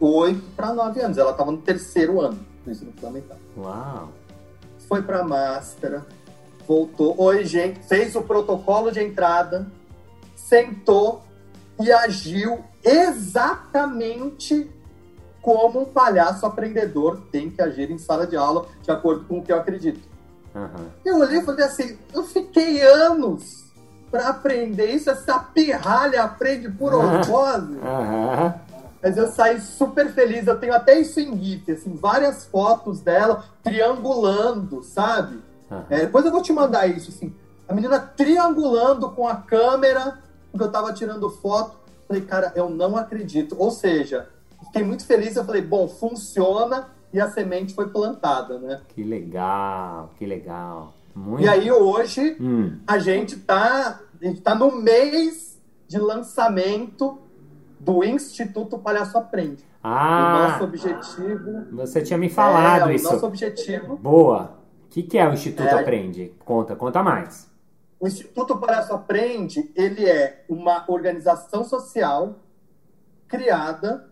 oito 0.00 0.42
para 0.54 0.72
nove 0.72 1.00
anos. 1.00 1.18
Ela 1.18 1.32
estava 1.32 1.50
no 1.50 1.58
terceiro 1.58 2.20
ano 2.20 2.38
do 2.64 2.70
ensino 2.70 2.92
fundamental. 2.92 3.36
Uau! 3.56 4.12
Foi 4.88 5.02
pra 5.02 5.22
máscara, 5.24 6.06
voltou. 6.66 7.14
Oi, 7.20 7.44
gente. 7.44 7.80
Fez 7.80 8.14
o 8.14 8.22
protocolo 8.22 8.90
de 8.90 9.02
entrada, 9.02 9.66
sentou 10.34 11.22
e 11.80 11.92
agiu 11.92 12.64
exatamente 12.82 14.70
como 15.42 15.82
um 15.82 15.84
palhaço 15.84 16.44
aprendedor 16.44 17.20
tem 17.30 17.50
que 17.50 17.62
agir 17.62 17.90
em 17.90 17.98
sala 17.98 18.26
de 18.26 18.36
aula, 18.36 18.66
de 18.82 18.90
acordo 18.90 19.24
com 19.26 19.38
o 19.38 19.42
que 19.42 19.52
eu 19.52 19.56
acredito. 19.56 20.00
Uhum. 20.56 20.88
Eu 21.04 21.18
olhei 21.18 21.38
e 21.38 21.44
falei 21.44 21.64
assim: 21.64 21.98
eu 22.14 22.24
fiquei 22.24 22.80
anos 22.82 23.66
para 24.10 24.28
aprender 24.28 24.86
isso, 24.86 25.10
essa 25.10 25.38
pirralha 25.38 26.22
aprende 26.22 26.70
por 26.70 26.94
osmose. 26.94 27.74
Uhum. 27.74 28.54
Mas 29.02 29.16
eu 29.16 29.28
saí 29.28 29.60
super 29.60 30.10
feliz, 30.12 30.46
eu 30.46 30.58
tenho 30.58 30.74
até 30.74 30.98
isso 30.98 31.20
em 31.20 31.36
GIF, 31.36 31.70
assim, 31.70 31.94
várias 31.94 32.46
fotos 32.46 33.00
dela 33.00 33.44
triangulando, 33.62 34.82
sabe? 34.82 35.38
Uhum. 35.70 35.82
É, 35.90 36.00
depois 36.00 36.24
eu 36.24 36.32
vou 36.32 36.42
te 36.42 36.52
mandar 36.52 36.86
isso, 36.86 37.10
assim, 37.10 37.34
a 37.68 37.74
menina 37.74 38.00
triangulando 38.00 39.10
com 39.10 39.28
a 39.28 39.36
câmera, 39.36 40.18
porque 40.50 40.64
eu 40.64 40.72
tava 40.72 40.92
tirando 40.92 41.28
foto. 41.28 41.76
Falei, 42.06 42.22
cara, 42.22 42.52
eu 42.54 42.70
não 42.70 42.96
acredito. 42.96 43.56
Ou 43.58 43.70
seja, 43.70 44.28
fiquei 44.66 44.84
muito 44.84 45.04
feliz. 45.04 45.34
Eu 45.34 45.44
falei, 45.44 45.60
bom, 45.60 45.88
funciona 45.88 46.88
e 47.16 47.20
a 47.20 47.30
semente 47.30 47.74
foi 47.74 47.88
plantada, 47.88 48.58
né? 48.58 48.82
Que 48.88 49.02
legal, 49.02 50.12
que 50.18 50.26
legal. 50.26 50.92
Muito... 51.14 51.42
E 51.42 51.48
aí 51.48 51.72
hoje 51.72 52.36
hum. 52.38 52.78
a 52.86 52.98
gente 52.98 53.38
tá, 53.38 54.02
a 54.20 54.24
gente 54.24 54.42
tá 54.42 54.54
no 54.54 54.70
mês 54.70 55.58
de 55.88 55.98
lançamento 55.98 57.18
do 57.80 58.04
Instituto 58.04 58.78
Palhaço 58.78 59.16
Aprende. 59.16 59.64
Ah, 59.82 60.18
o 60.18 60.50
nosso 60.50 60.64
objetivo. 60.64 61.64
Você 61.72 62.02
tinha 62.02 62.18
me 62.18 62.28
falado 62.28 62.90
é, 62.90 62.96
isso. 62.96 63.08
O 63.08 63.12
nosso 63.12 63.24
objetivo. 63.24 63.96
Boa. 63.96 64.54
O 64.84 64.88
que, 64.90 65.02
que 65.02 65.16
é 65.16 65.26
o 65.26 65.32
Instituto 65.32 65.68
é, 65.68 65.80
Aprende? 65.80 66.34
Conta, 66.44 66.76
conta 66.76 67.02
mais. 67.02 67.50
O 67.98 68.06
Instituto 68.06 68.58
Palhaço 68.58 68.92
Aprende, 68.92 69.72
ele 69.74 70.04
é 70.04 70.44
uma 70.50 70.84
organização 70.86 71.64
social 71.64 72.34
criada 73.26 74.06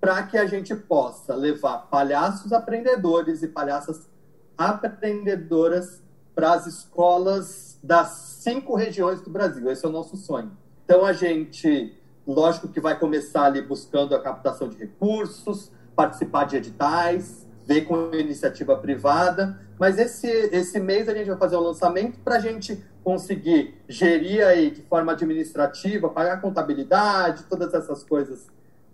para 0.00 0.22
que 0.22 0.38
a 0.38 0.46
gente 0.46 0.74
possa 0.74 1.34
levar 1.34 1.88
palhaços 1.90 2.52
aprendedores 2.52 3.42
e 3.42 3.48
palhaças 3.48 4.08
aprendedoras 4.56 6.02
para 6.34 6.52
as 6.52 6.66
escolas 6.66 7.78
das 7.82 8.08
cinco 8.40 8.74
regiões 8.74 9.20
do 9.20 9.30
Brasil. 9.30 9.70
Esse 9.70 9.84
é 9.84 9.88
o 9.88 9.92
nosso 9.92 10.16
sonho. 10.16 10.56
Então 10.84 11.04
a 11.04 11.12
gente, 11.12 11.94
lógico 12.26 12.68
que 12.68 12.80
vai 12.80 12.98
começar 12.98 13.44
ali 13.44 13.60
buscando 13.60 14.14
a 14.14 14.22
captação 14.22 14.68
de 14.68 14.76
recursos, 14.76 15.70
participar 15.94 16.44
de 16.44 16.56
editais, 16.56 17.46
ver 17.66 17.82
com 17.82 18.14
iniciativa 18.14 18.76
privada, 18.76 19.60
mas 19.78 19.98
esse, 19.98 20.26
esse 20.26 20.80
mês 20.80 21.08
a 21.08 21.14
gente 21.14 21.28
vai 21.28 21.38
fazer 21.38 21.56
o 21.56 21.60
um 21.60 21.62
lançamento 21.62 22.18
para 22.20 22.36
a 22.36 22.40
gente 22.40 22.82
conseguir 23.04 23.74
gerir 23.88 24.44
aí 24.44 24.70
de 24.70 24.82
forma 24.82 25.12
administrativa, 25.12 26.08
pagar 26.08 26.40
contabilidade, 26.40 27.44
todas 27.44 27.72
essas 27.74 28.02
coisas 28.02 28.46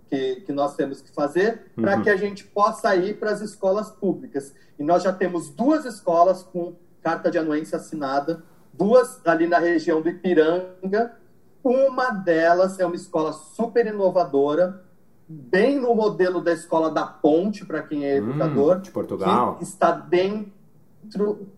que, 0.08 0.36
que 0.42 0.52
nós 0.52 0.74
temos 0.74 1.00
que 1.00 1.10
fazer 1.10 1.70
uhum. 1.76 1.82
para 1.82 2.00
que 2.00 2.10
a 2.10 2.16
gente 2.16 2.44
possa 2.44 2.94
ir 2.96 3.18
para 3.18 3.30
as 3.30 3.40
escolas 3.40 3.90
públicas. 3.90 4.54
E 4.78 4.84
nós 4.84 5.02
já 5.02 5.12
temos 5.12 5.50
duas 5.50 5.84
escolas 5.84 6.42
com 6.42 6.74
carta 7.02 7.30
de 7.30 7.38
anuência 7.38 7.76
assinada, 7.76 8.42
duas 8.72 9.20
ali 9.26 9.46
na 9.46 9.58
região 9.58 10.00
do 10.00 10.08
Ipiranga. 10.08 11.16
Uma 11.62 12.10
delas 12.10 12.78
é 12.78 12.86
uma 12.86 12.94
escola 12.94 13.32
super 13.32 13.86
inovadora, 13.86 14.84
bem 15.28 15.80
no 15.80 15.94
modelo 15.94 16.40
da 16.40 16.52
escola 16.52 16.90
da 16.90 17.04
Ponte, 17.06 17.64
para 17.64 17.82
quem 17.82 18.04
é 18.04 18.20
hum, 18.20 18.30
educador, 18.30 18.76
hum, 18.76 18.80
de 18.80 18.90
Portugal. 18.90 19.56
que 19.56 19.64
está 19.64 19.90
dentro 19.90 21.48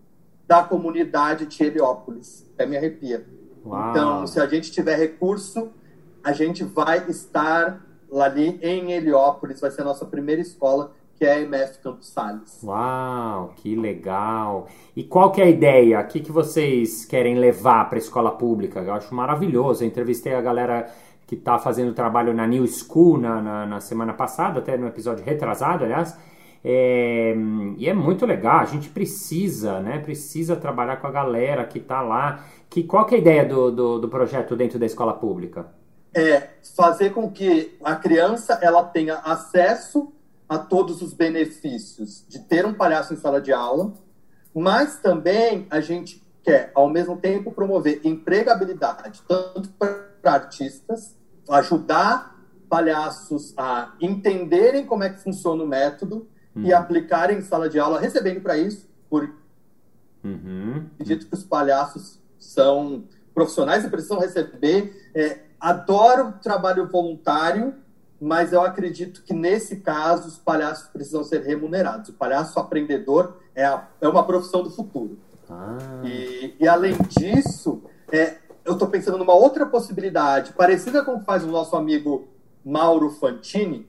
da 0.47 0.63
comunidade 0.63 1.45
de 1.45 1.63
Heliópolis. 1.63 2.47
É 2.57 2.65
me 2.65 2.75
arrepia. 2.75 3.25
Uau. 3.63 3.91
Então, 3.91 4.27
se 4.27 4.39
a 4.39 4.47
gente 4.47 4.71
tiver 4.71 4.95
recurso, 4.95 5.71
a 6.23 6.31
gente 6.31 6.63
vai 6.63 7.07
estar 7.07 7.85
ali 8.17 8.59
em 8.61 8.91
Heliópolis, 8.91 9.59
vai 9.61 9.71
ser 9.71 9.81
a 9.81 9.85
nossa 9.85 10.05
primeira 10.05 10.41
escola, 10.41 10.91
que 11.17 11.25
é 11.25 11.33
a 11.33 11.41
MF 11.41 11.79
Campos 11.79 12.07
Salles. 12.09 12.61
Uau, 12.63 13.53
que 13.57 13.75
legal! 13.75 14.67
E 14.95 15.03
qual 15.03 15.31
que 15.31 15.41
é 15.41 15.43
a 15.45 15.49
ideia? 15.49 15.99
O 15.99 16.07
que, 16.07 16.21
que 16.21 16.31
vocês 16.31 17.03
querem 17.05 17.35
levar 17.35 17.89
para 17.89 17.97
a 17.97 17.99
escola 17.99 18.31
pública? 18.31 18.79
Eu 18.79 18.93
acho 18.93 19.13
maravilhoso. 19.13 19.83
Eu 19.83 19.87
entrevistei 19.87 20.33
a 20.33 20.41
galera 20.41 20.89
que 21.27 21.35
está 21.35 21.59
fazendo 21.59 21.93
trabalho 21.93 22.33
na 22.33 22.47
New 22.47 22.65
School 22.65 23.19
na, 23.19 23.41
na, 23.41 23.65
na, 23.65 23.79
semana 23.79 24.13
passada, 24.13 24.59
até 24.59 24.77
no 24.77 24.87
episódio 24.87 25.23
retrasado, 25.23 25.83
aliás. 25.83 26.17
É, 26.63 27.35
e 27.77 27.87
é 27.87 27.93
muito 27.93 28.25
legal, 28.25 28.59
a 28.59 28.65
gente 28.65 28.89
precisa, 28.89 29.79
né? 29.79 29.99
Precisa 29.99 30.55
trabalhar 30.55 30.97
com 30.97 31.07
a 31.07 31.11
galera 31.11 31.65
que 31.65 31.79
está 31.79 32.01
lá. 32.01 32.45
Que, 32.69 32.83
qual 32.83 33.05
que 33.05 33.15
é 33.15 33.17
a 33.17 33.21
ideia 33.21 33.45
do, 33.45 33.71
do, 33.71 33.99
do 33.99 34.09
projeto 34.09 34.55
dentro 34.55 34.79
da 34.79 34.85
escola 34.85 35.13
pública? 35.13 35.67
É 36.13 36.49
fazer 36.75 37.11
com 37.11 37.29
que 37.29 37.77
a 37.83 37.95
criança 37.95 38.59
ela 38.61 38.83
tenha 38.83 39.15
acesso 39.17 40.11
a 40.47 40.57
todos 40.57 41.01
os 41.01 41.13
benefícios 41.13 42.25
de 42.27 42.39
ter 42.39 42.65
um 42.65 42.73
palhaço 42.73 43.13
em 43.13 43.17
sala 43.17 43.39
de 43.39 43.53
aula, 43.53 43.93
mas 44.53 44.97
também 44.97 45.67
a 45.69 45.79
gente 45.79 46.25
quer, 46.43 46.71
ao 46.73 46.89
mesmo 46.89 47.17
tempo, 47.17 47.51
promover 47.51 48.01
empregabilidade, 48.03 49.21
tanto 49.27 49.69
para 49.77 50.09
artistas, 50.23 51.15
ajudar 51.49 52.35
palhaços 52.67 53.53
a 53.57 53.93
entenderem 53.99 54.85
como 54.85 55.03
é 55.03 55.09
que 55.09 55.19
funciona 55.19 55.63
o 55.63 55.67
método 55.67 56.27
uhum. 56.55 56.63
e 56.63 56.73
aplicarem 56.73 57.37
em 57.37 57.41
sala 57.41 57.69
de 57.69 57.79
aula, 57.79 57.99
recebendo 57.99 58.41
para 58.41 58.57
isso, 58.57 58.87
por 59.09 59.31
uhum. 60.23 60.85
acredito 60.93 61.27
que 61.27 61.33
os 61.33 61.43
palhaços 61.43 62.19
são 62.37 63.03
profissionais 63.33 63.83
e 63.83 63.89
precisam 63.89 64.19
receber 64.19 65.11
é, 65.13 65.39
adoro 65.59 66.33
trabalho 66.41 66.87
voluntário, 66.87 67.75
mas 68.19 68.53
eu 68.53 68.61
acredito 68.61 69.23
que 69.23 69.33
nesse 69.33 69.77
caso 69.77 70.27
os 70.27 70.37
palhaços 70.37 70.87
precisam 70.89 71.23
ser 71.23 71.41
remunerados. 71.41 72.09
O 72.09 72.13
palhaço 72.13 72.59
aprendedor 72.59 73.37
é, 73.55 73.65
a, 73.65 73.87
é 73.99 74.07
uma 74.07 74.23
profissão 74.25 74.63
do 74.63 74.69
futuro. 74.69 75.17
Ah. 75.49 75.77
E, 76.03 76.55
e, 76.59 76.67
além 76.67 76.95
disso, 77.07 77.81
é, 78.11 78.37
eu 78.63 78.73
estou 78.73 78.87
pensando 78.87 79.17
numa 79.17 79.33
outra 79.33 79.65
possibilidade, 79.65 80.53
parecida 80.53 81.03
com 81.03 81.15
o 81.15 81.19
que 81.19 81.25
faz 81.25 81.43
o 81.43 81.47
nosso 81.47 81.75
amigo 81.75 82.27
Mauro 82.63 83.09
Fantini, 83.09 83.87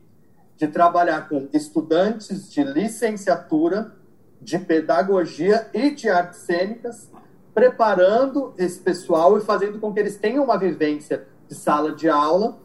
de 0.56 0.68
trabalhar 0.68 1.28
com 1.28 1.48
estudantes 1.52 2.50
de 2.50 2.62
licenciatura, 2.62 3.92
de 4.40 4.58
pedagogia 4.58 5.68
e 5.74 5.90
de 5.90 6.08
artes 6.08 6.40
cênicas, 6.40 7.10
preparando 7.52 8.54
esse 8.56 8.78
pessoal 8.78 9.36
e 9.36 9.40
fazendo 9.40 9.78
com 9.78 9.92
que 9.92 10.00
eles 10.00 10.16
tenham 10.16 10.44
uma 10.44 10.58
vivência 10.58 11.26
de 11.50 11.56
sala 11.56 11.92
de 11.92 12.08
aula, 12.08 12.56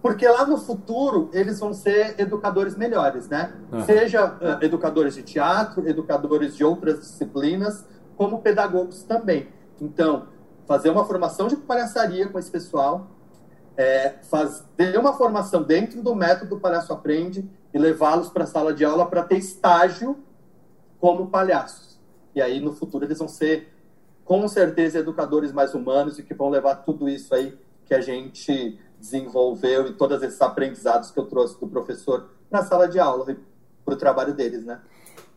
porque 0.00 0.26
lá 0.28 0.46
no 0.46 0.56
futuro 0.56 1.28
eles 1.32 1.58
vão 1.58 1.74
ser 1.74 2.14
educadores 2.16 2.76
melhores, 2.76 3.28
né? 3.28 3.52
Ah. 3.72 3.82
Seja 3.82 4.26
uh, 4.26 4.64
educadores 4.64 5.16
de 5.16 5.24
teatro, 5.24 5.86
educadores 5.88 6.56
de 6.56 6.64
outras 6.64 7.00
disciplinas, 7.00 7.84
como 8.16 8.40
pedagogos 8.40 9.02
também. 9.02 9.48
Então, 9.80 10.28
fazer 10.64 10.90
uma 10.90 11.04
formação 11.04 11.48
de 11.48 11.56
palhaçaria 11.56 12.28
com 12.28 12.38
esse 12.38 12.50
pessoal, 12.50 13.08
é, 13.76 14.14
fazer 14.30 14.96
uma 14.96 15.14
formação 15.14 15.64
dentro 15.64 16.00
do 16.00 16.14
método 16.14 16.60
Palhaço 16.60 16.92
Aprende 16.92 17.50
e 17.72 17.78
levá-los 17.78 18.28
para 18.28 18.44
a 18.44 18.46
sala 18.46 18.72
de 18.72 18.84
aula 18.84 19.04
para 19.06 19.24
ter 19.24 19.38
estágio 19.38 20.16
como 21.00 21.26
palhaços. 21.26 21.98
E 22.32 22.40
aí, 22.40 22.60
no 22.60 22.72
futuro, 22.72 23.04
eles 23.04 23.18
vão 23.18 23.26
ser, 23.26 23.74
com 24.24 24.46
certeza, 24.46 25.00
educadores 25.00 25.50
mais 25.50 25.74
humanos 25.74 26.20
e 26.20 26.22
que 26.22 26.34
vão 26.34 26.48
levar 26.48 26.76
tudo 26.76 27.08
isso 27.08 27.34
aí 27.34 27.58
que 27.86 27.94
a 27.94 28.00
gente 28.00 28.78
desenvolveu 28.98 29.86
e 29.86 29.92
todos 29.92 30.22
esses 30.22 30.40
aprendizados 30.40 31.10
que 31.10 31.18
eu 31.18 31.26
trouxe 31.26 31.58
do 31.60 31.66
professor 31.66 32.28
na 32.50 32.62
sala 32.62 32.88
de 32.88 32.98
aula 32.98 33.36
para 33.84 33.94
o 33.94 33.96
trabalho 33.96 34.32
deles, 34.32 34.64
né? 34.64 34.80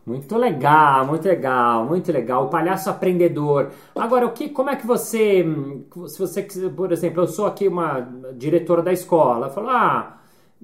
Muito 0.06 0.38
legal, 0.38 1.06
muito 1.06 1.28
legal, 1.28 1.84
muito 1.84 2.10
legal. 2.10 2.46
O 2.46 2.48
palhaço 2.48 2.88
aprendedor. 2.88 3.70
Agora, 3.94 4.24
o 4.24 4.32
que, 4.32 4.48
como 4.48 4.70
é 4.70 4.76
que 4.76 4.86
você, 4.86 5.44
se 6.06 6.18
você, 6.18 6.42
por 6.74 6.90
exemplo, 6.92 7.22
eu 7.22 7.26
sou 7.26 7.46
aqui 7.46 7.68
uma 7.68 8.08
diretora 8.34 8.82
da 8.82 8.90
escola, 8.90 9.50
falo, 9.50 9.68
ah, 9.68 10.18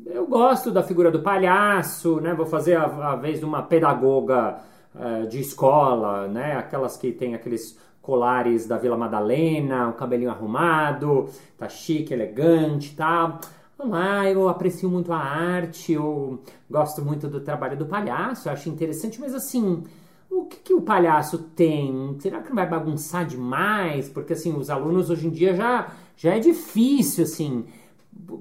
eu 0.06 0.26
gosto 0.26 0.70
da 0.70 0.82
figura 0.82 1.10
do 1.10 1.22
palhaço, 1.22 2.20
né? 2.22 2.32
Vou 2.32 2.46
fazer 2.46 2.76
a, 2.76 2.84
a 2.84 3.16
vez 3.16 3.38
de 3.38 3.44
uma 3.44 3.62
pedagoga 3.62 4.60
uh, 4.94 5.26
de 5.28 5.40
escola, 5.40 6.26
né? 6.26 6.56
Aquelas 6.56 6.96
que 6.96 7.12
tem 7.12 7.34
aqueles 7.34 7.78
colares 8.04 8.66
da 8.66 8.76
Vila 8.76 8.98
Madalena, 8.98 9.88
o 9.88 9.94
cabelinho 9.94 10.30
arrumado, 10.30 11.26
tá 11.56 11.68
chique, 11.70 12.12
elegante, 12.12 12.94
tá? 12.94 13.40
Olá, 13.78 14.30
eu 14.30 14.46
aprecio 14.46 14.90
muito 14.90 15.10
a 15.10 15.18
arte, 15.18 15.94
eu 15.94 16.38
gosto 16.70 17.02
muito 17.02 17.26
do 17.28 17.40
trabalho 17.40 17.78
do 17.78 17.86
palhaço, 17.86 18.50
acho 18.50 18.68
interessante, 18.68 19.18
mas 19.18 19.34
assim, 19.34 19.82
o 20.30 20.44
que, 20.44 20.56
que, 20.58 20.74
o 20.74 20.82
palhaço 20.82 21.38
tem? 21.56 22.14
Será 22.20 22.42
que 22.42 22.50
não 22.50 22.56
vai 22.56 22.68
bagunçar 22.68 23.24
demais? 23.24 24.06
Porque 24.10 24.34
assim, 24.34 24.54
os 24.54 24.68
alunos 24.68 25.08
hoje 25.08 25.26
em 25.26 25.30
dia 25.30 25.54
já, 25.54 25.90
já 26.14 26.36
é 26.36 26.38
difícil, 26.38 27.24
assim. 27.24 27.64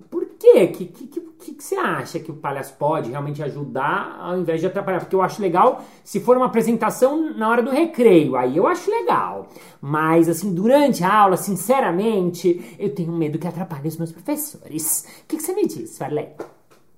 Por 0.09 0.22
quê? 0.43 0.67
Que, 0.67 0.85
que, 0.85 1.07
que, 1.07 1.21
que, 1.53 1.63
você 1.63 1.75
acha 1.75 2.19
que 2.19 2.29
o 2.29 2.35
palhaço 2.35 2.73
pode 2.73 3.09
realmente 3.09 3.41
ajudar 3.41 4.17
ao 4.19 4.37
invés 4.37 4.59
de 4.59 4.67
atrapalhar? 4.67 4.99
Porque 4.99 5.15
eu 5.15 5.21
acho 5.21 5.41
legal 5.41 5.81
se 6.03 6.19
for 6.19 6.35
uma 6.35 6.47
apresentação 6.47 7.33
na 7.33 7.47
hora 7.47 7.63
do 7.63 7.71
recreio, 7.71 8.35
aí 8.35 8.57
eu 8.57 8.67
acho 8.67 8.91
legal. 8.91 9.47
Mas, 9.81 10.27
assim, 10.27 10.53
durante 10.53 11.03
a 11.03 11.13
aula, 11.13 11.37
sinceramente, 11.37 12.75
eu 12.77 12.93
tenho 12.93 13.13
medo 13.13 13.39
que 13.39 13.47
atrapalhe 13.47 13.87
os 13.87 13.97
meus 13.97 14.11
professores. 14.11 15.07
O 15.23 15.27
que, 15.27 15.37
que 15.37 15.43
você 15.43 15.53
me 15.53 15.65
diz, 15.65 15.97
Farley? 15.97 16.29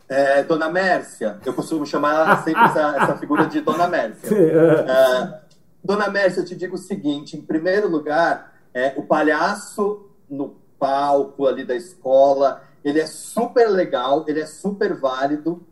É, 0.10 0.43
Dona 0.43 0.69
Mércia, 0.69 1.39
eu 1.45 1.53
costumo 1.53 1.86
chamar 1.86 2.41
sempre 2.43 2.63
essa, 2.63 2.97
essa 2.97 3.17
figura 3.17 3.45
de 3.45 3.62
Dona 3.62 3.88
Mércia. 3.88 4.36
É, 4.36 5.39
Dona 5.84 6.10
Mércia, 6.10 6.41
eu 6.41 6.45
te 6.45 6.55
digo 6.55 6.75
o 6.75 6.79
seguinte: 6.79 7.38
em 7.38 7.41
primeiro 7.41 7.88
lugar, 7.88 8.53
é, 8.73 8.93
o 8.97 9.03
palhaço 9.03 10.08
no 10.29 10.55
palco 10.79 11.47
ali 11.47 11.63
da 11.63 11.75
escola, 11.75 12.62
ele 12.86 13.00
é 13.00 13.08
super 13.08 13.67
legal, 13.67 14.24
ele 14.28 14.39
é 14.39 14.45
super 14.45 14.93
válido, 14.93 15.65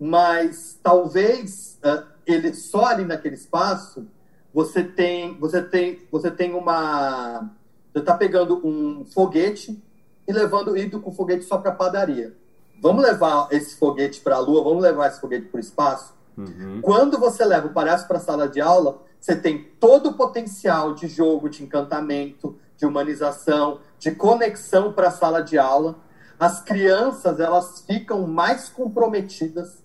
mas 0.00 0.80
talvez 0.82 1.78
uh, 1.84 2.06
ele 2.26 2.54
só 2.54 2.86
ali 2.86 3.04
naquele 3.04 3.34
espaço 3.34 4.06
você 4.52 4.82
tem 4.82 5.38
você 5.38 5.60
tem 5.60 6.00
você 6.10 6.30
tem 6.30 6.54
uma 6.54 7.50
você 7.92 7.98
está 7.98 8.14
pegando 8.14 8.66
um 8.66 9.04
foguete 9.04 9.80
e 10.26 10.32
levando 10.32 10.76
indo 10.76 11.00
com 11.00 11.10
o 11.10 11.12
foguete 11.12 11.44
só 11.44 11.58
para 11.58 11.70
padaria. 11.70 12.34
Vamos 12.80 13.04
levar 13.04 13.48
esse 13.50 13.76
foguete 13.76 14.22
para 14.22 14.36
a 14.36 14.38
Lua, 14.38 14.64
vamos 14.64 14.82
levar 14.82 15.08
esse 15.08 15.20
foguete 15.20 15.46
para 15.48 15.58
o 15.58 15.60
espaço. 15.60 16.14
Uhum. 16.36 16.80
Quando 16.80 17.18
você 17.18 17.44
leva 17.44 17.66
o 17.66 17.72
palhaço 17.72 18.08
para 18.08 18.16
a 18.16 18.20
sala 18.20 18.48
de 18.48 18.60
aula, 18.60 19.02
você 19.20 19.36
tem 19.36 19.64
todo 19.78 20.10
o 20.10 20.14
potencial 20.14 20.94
de 20.94 21.08
jogo, 21.08 21.48
de 21.48 21.62
encantamento, 21.62 22.58
de 22.76 22.86
humanização, 22.86 23.80
de 23.98 24.12
conexão 24.12 24.92
para 24.92 25.08
a 25.08 25.12
sala 25.12 25.42
de 25.42 25.58
aula 25.58 25.96
as 26.38 26.60
crianças 26.60 27.40
elas 27.40 27.80
ficam 27.86 28.26
mais 28.26 28.68
comprometidas 28.68 29.82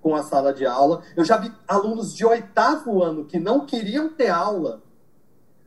com 0.00 0.14
a 0.14 0.22
sala 0.22 0.52
de 0.52 0.64
aula. 0.64 1.02
Eu 1.16 1.24
já 1.24 1.36
vi 1.36 1.52
alunos 1.66 2.14
de 2.14 2.24
oitavo 2.24 3.02
ano 3.02 3.24
que 3.24 3.38
não 3.38 3.66
queriam 3.66 4.08
ter 4.08 4.28
aula, 4.28 4.82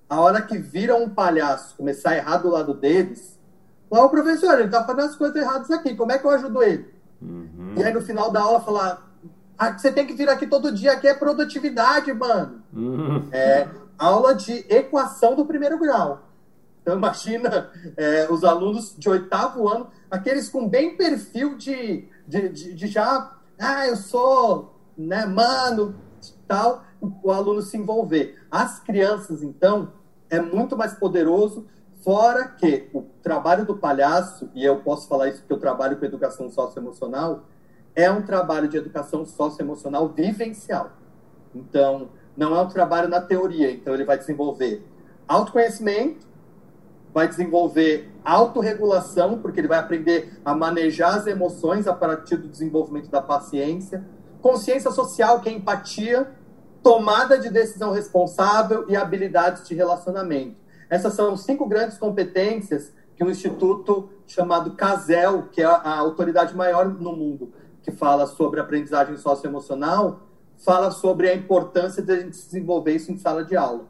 a 0.09 0.19
hora 0.19 0.41
que 0.41 0.57
viram 0.57 1.03
um 1.03 1.09
palhaço 1.09 1.75
começar 1.77 2.11
a 2.11 2.17
errar 2.17 2.37
do 2.37 2.49
lado 2.49 2.73
deles, 2.73 3.39
lá 3.89 4.03
o 4.03 4.09
professor, 4.09 4.55
ele 4.55 4.65
está 4.65 4.83
fazendo 4.83 5.05
as 5.09 5.15
coisas 5.15 5.35
erradas 5.41 5.71
aqui, 5.71 5.95
como 5.95 6.11
é 6.11 6.17
que 6.17 6.25
eu 6.25 6.31
ajudo 6.31 6.61
ele? 6.61 6.93
Uhum. 7.21 7.75
E 7.77 7.83
aí 7.83 7.93
no 7.93 8.01
final 8.01 8.31
da 8.31 8.41
aula 8.41 8.59
falar, 8.59 9.09
ah, 9.57 9.77
você 9.77 9.91
tem 9.91 10.05
que 10.05 10.13
vir 10.13 10.27
aqui 10.27 10.47
todo 10.47 10.71
dia, 10.71 10.93
aqui 10.93 11.07
é 11.07 11.13
produtividade, 11.13 12.11
mano. 12.13 12.61
Uhum. 12.73 13.29
É 13.31 13.67
aula 13.97 14.33
de 14.33 14.65
equação 14.67 15.35
do 15.35 15.45
primeiro 15.45 15.77
grau. 15.77 16.27
Então 16.81 16.97
imagina 16.97 17.69
é, 17.95 18.27
os 18.29 18.43
alunos 18.43 18.95
de 18.97 19.07
oitavo 19.07 19.69
ano 19.69 19.87
aqueles 20.11 20.49
com 20.49 20.67
bem 20.67 20.97
perfil 20.97 21.55
de, 21.55 22.05
de, 22.27 22.49
de, 22.49 22.73
de 22.73 22.87
já, 22.87 23.37
ah, 23.57 23.87
eu 23.87 23.95
sou, 23.95 24.75
né, 24.97 25.25
mano, 25.25 25.95
tal, 26.45 26.83
o 27.23 27.31
aluno 27.31 27.61
se 27.61 27.77
envolver. 27.77 28.37
As 28.51 28.79
crianças, 28.79 29.41
então, 29.41 29.93
é 30.29 30.41
muito 30.41 30.75
mais 30.75 30.93
poderoso, 30.93 31.65
fora 32.03 32.47
que 32.49 32.89
o 32.93 33.03
trabalho 33.23 33.65
do 33.65 33.77
palhaço, 33.77 34.49
e 34.53 34.65
eu 34.65 34.81
posso 34.81 35.07
falar 35.07 35.29
isso 35.29 35.39
porque 35.39 35.53
eu 35.53 35.59
trabalho 35.59 35.97
com 35.97 36.05
educação 36.05 36.49
socioemocional, 36.49 37.45
é 37.95 38.11
um 38.11 38.21
trabalho 38.21 38.67
de 38.67 38.77
educação 38.77 39.25
socioemocional 39.25 40.09
vivencial. 40.09 40.91
Então, 41.55 42.09
não 42.35 42.55
é 42.55 42.61
um 42.61 42.67
trabalho 42.67 43.07
na 43.07 43.21
teoria, 43.21 43.71
então 43.71 43.93
ele 43.93 44.05
vai 44.05 44.17
desenvolver 44.17 44.85
autoconhecimento, 45.27 46.27
vai 47.13 47.27
desenvolver 47.27 48.09
autorregulação, 48.23 49.39
porque 49.39 49.59
ele 49.59 49.67
vai 49.67 49.79
aprender 49.79 50.39
a 50.45 50.55
manejar 50.55 51.15
as 51.15 51.27
emoções 51.27 51.87
a 51.87 51.93
partir 51.93 52.37
do 52.37 52.47
desenvolvimento 52.47 53.09
da 53.09 53.21
paciência, 53.21 54.05
consciência 54.41 54.91
social, 54.91 55.41
que 55.41 55.49
é 55.49 55.51
empatia, 55.51 56.31
tomada 56.81 57.37
de 57.37 57.49
decisão 57.49 57.91
responsável 57.91 58.85
e 58.87 58.95
habilidades 58.95 59.67
de 59.67 59.75
relacionamento. 59.75 60.55
Essas 60.89 61.13
são 61.13 61.37
cinco 61.37 61.65
grandes 61.65 61.97
competências 61.97 62.91
que 63.15 63.23
um 63.23 63.29
instituto 63.29 64.09
chamado 64.25 64.71
CASEL, 64.71 65.49
que 65.51 65.61
é 65.61 65.65
a 65.65 65.97
autoridade 65.97 66.55
maior 66.55 66.87
no 66.87 67.15
mundo 67.15 67.53
que 67.83 67.91
fala 67.91 68.27
sobre 68.27 68.59
aprendizagem 68.59 69.17
socioemocional, 69.17 70.21
fala 70.57 70.91
sobre 70.91 71.29
a 71.29 71.35
importância 71.35 72.01
de 72.01 72.11
a 72.11 72.15
gente 72.17 72.31
desenvolver 72.31 72.95
isso 72.95 73.11
em 73.11 73.17
sala 73.17 73.43
de 73.43 73.55
aula. 73.55 73.85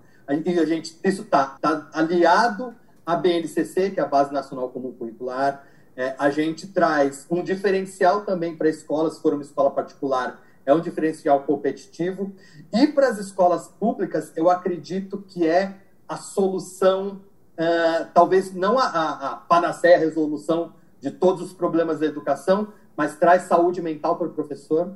E 0.45 0.59
a 0.59 0.65
gente, 0.65 0.97
isso 1.03 1.23
está 1.23 1.57
tá 1.61 1.89
aliado 1.93 2.73
a 3.11 3.15
BNCC, 3.17 3.91
que 3.91 3.99
é 3.99 4.03
a 4.03 4.07
Base 4.07 4.31
Nacional 4.31 4.69
Comum 4.69 4.93
Curricular. 4.93 5.65
É, 5.97 6.15
a 6.17 6.29
gente 6.29 6.67
traz 6.67 7.27
um 7.29 7.43
diferencial 7.43 8.21
também 8.21 8.55
para 8.55 8.67
a 8.67 8.69
escola, 8.69 9.09
se 9.11 9.21
for 9.21 9.33
uma 9.33 9.41
escola 9.41 9.69
particular, 9.69 10.41
é 10.65 10.73
um 10.73 10.79
diferencial 10.79 11.43
competitivo. 11.43 12.33
E 12.71 12.87
para 12.87 13.09
as 13.09 13.17
escolas 13.17 13.67
públicas, 13.67 14.31
eu 14.37 14.49
acredito 14.49 15.17
que 15.27 15.45
é 15.45 15.75
a 16.07 16.15
solução, 16.15 17.21
uh, 17.57 18.07
talvez 18.13 18.53
não 18.53 18.79
a, 18.79 18.85
a, 18.85 19.31
a 19.31 19.35
panaceia, 19.35 19.97
a 19.97 19.99
resolução 19.99 20.73
de 21.01 21.11
todos 21.11 21.41
os 21.41 21.51
problemas 21.51 21.99
da 21.99 22.05
educação, 22.05 22.69
mas 22.95 23.17
traz 23.17 23.43
saúde 23.43 23.81
mental 23.81 24.15
para 24.15 24.27
o 24.27 24.31
professor 24.31 24.93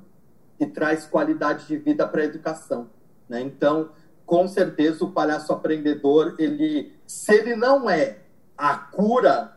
e 0.57 0.65
traz 0.65 1.05
qualidade 1.05 1.67
de 1.67 1.75
vida 1.75 2.07
para 2.07 2.21
a 2.21 2.25
educação. 2.25 2.89
Né? 3.27 3.41
Então, 3.41 3.89
com 4.25 4.47
certeza 4.47 5.03
o 5.03 5.11
palhaço 5.11 5.53
aprendedor, 5.53 6.35
ele, 6.39 6.93
se 7.05 7.33
ele 7.33 7.55
não 7.55 7.89
é 7.89 8.17
a 8.57 8.75
cura, 8.75 9.53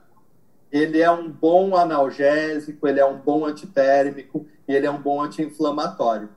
ele 0.70 1.00
é 1.00 1.10
um 1.10 1.30
bom 1.30 1.76
analgésico, 1.76 2.86
ele 2.86 3.00
é 3.00 3.06
um 3.06 3.18
bom 3.18 3.46
antitérmico 3.46 4.46
ele 4.68 4.86
é 4.86 4.90
um 4.90 5.00
bom 5.00 5.20
anti-inflamatório. 5.22 6.28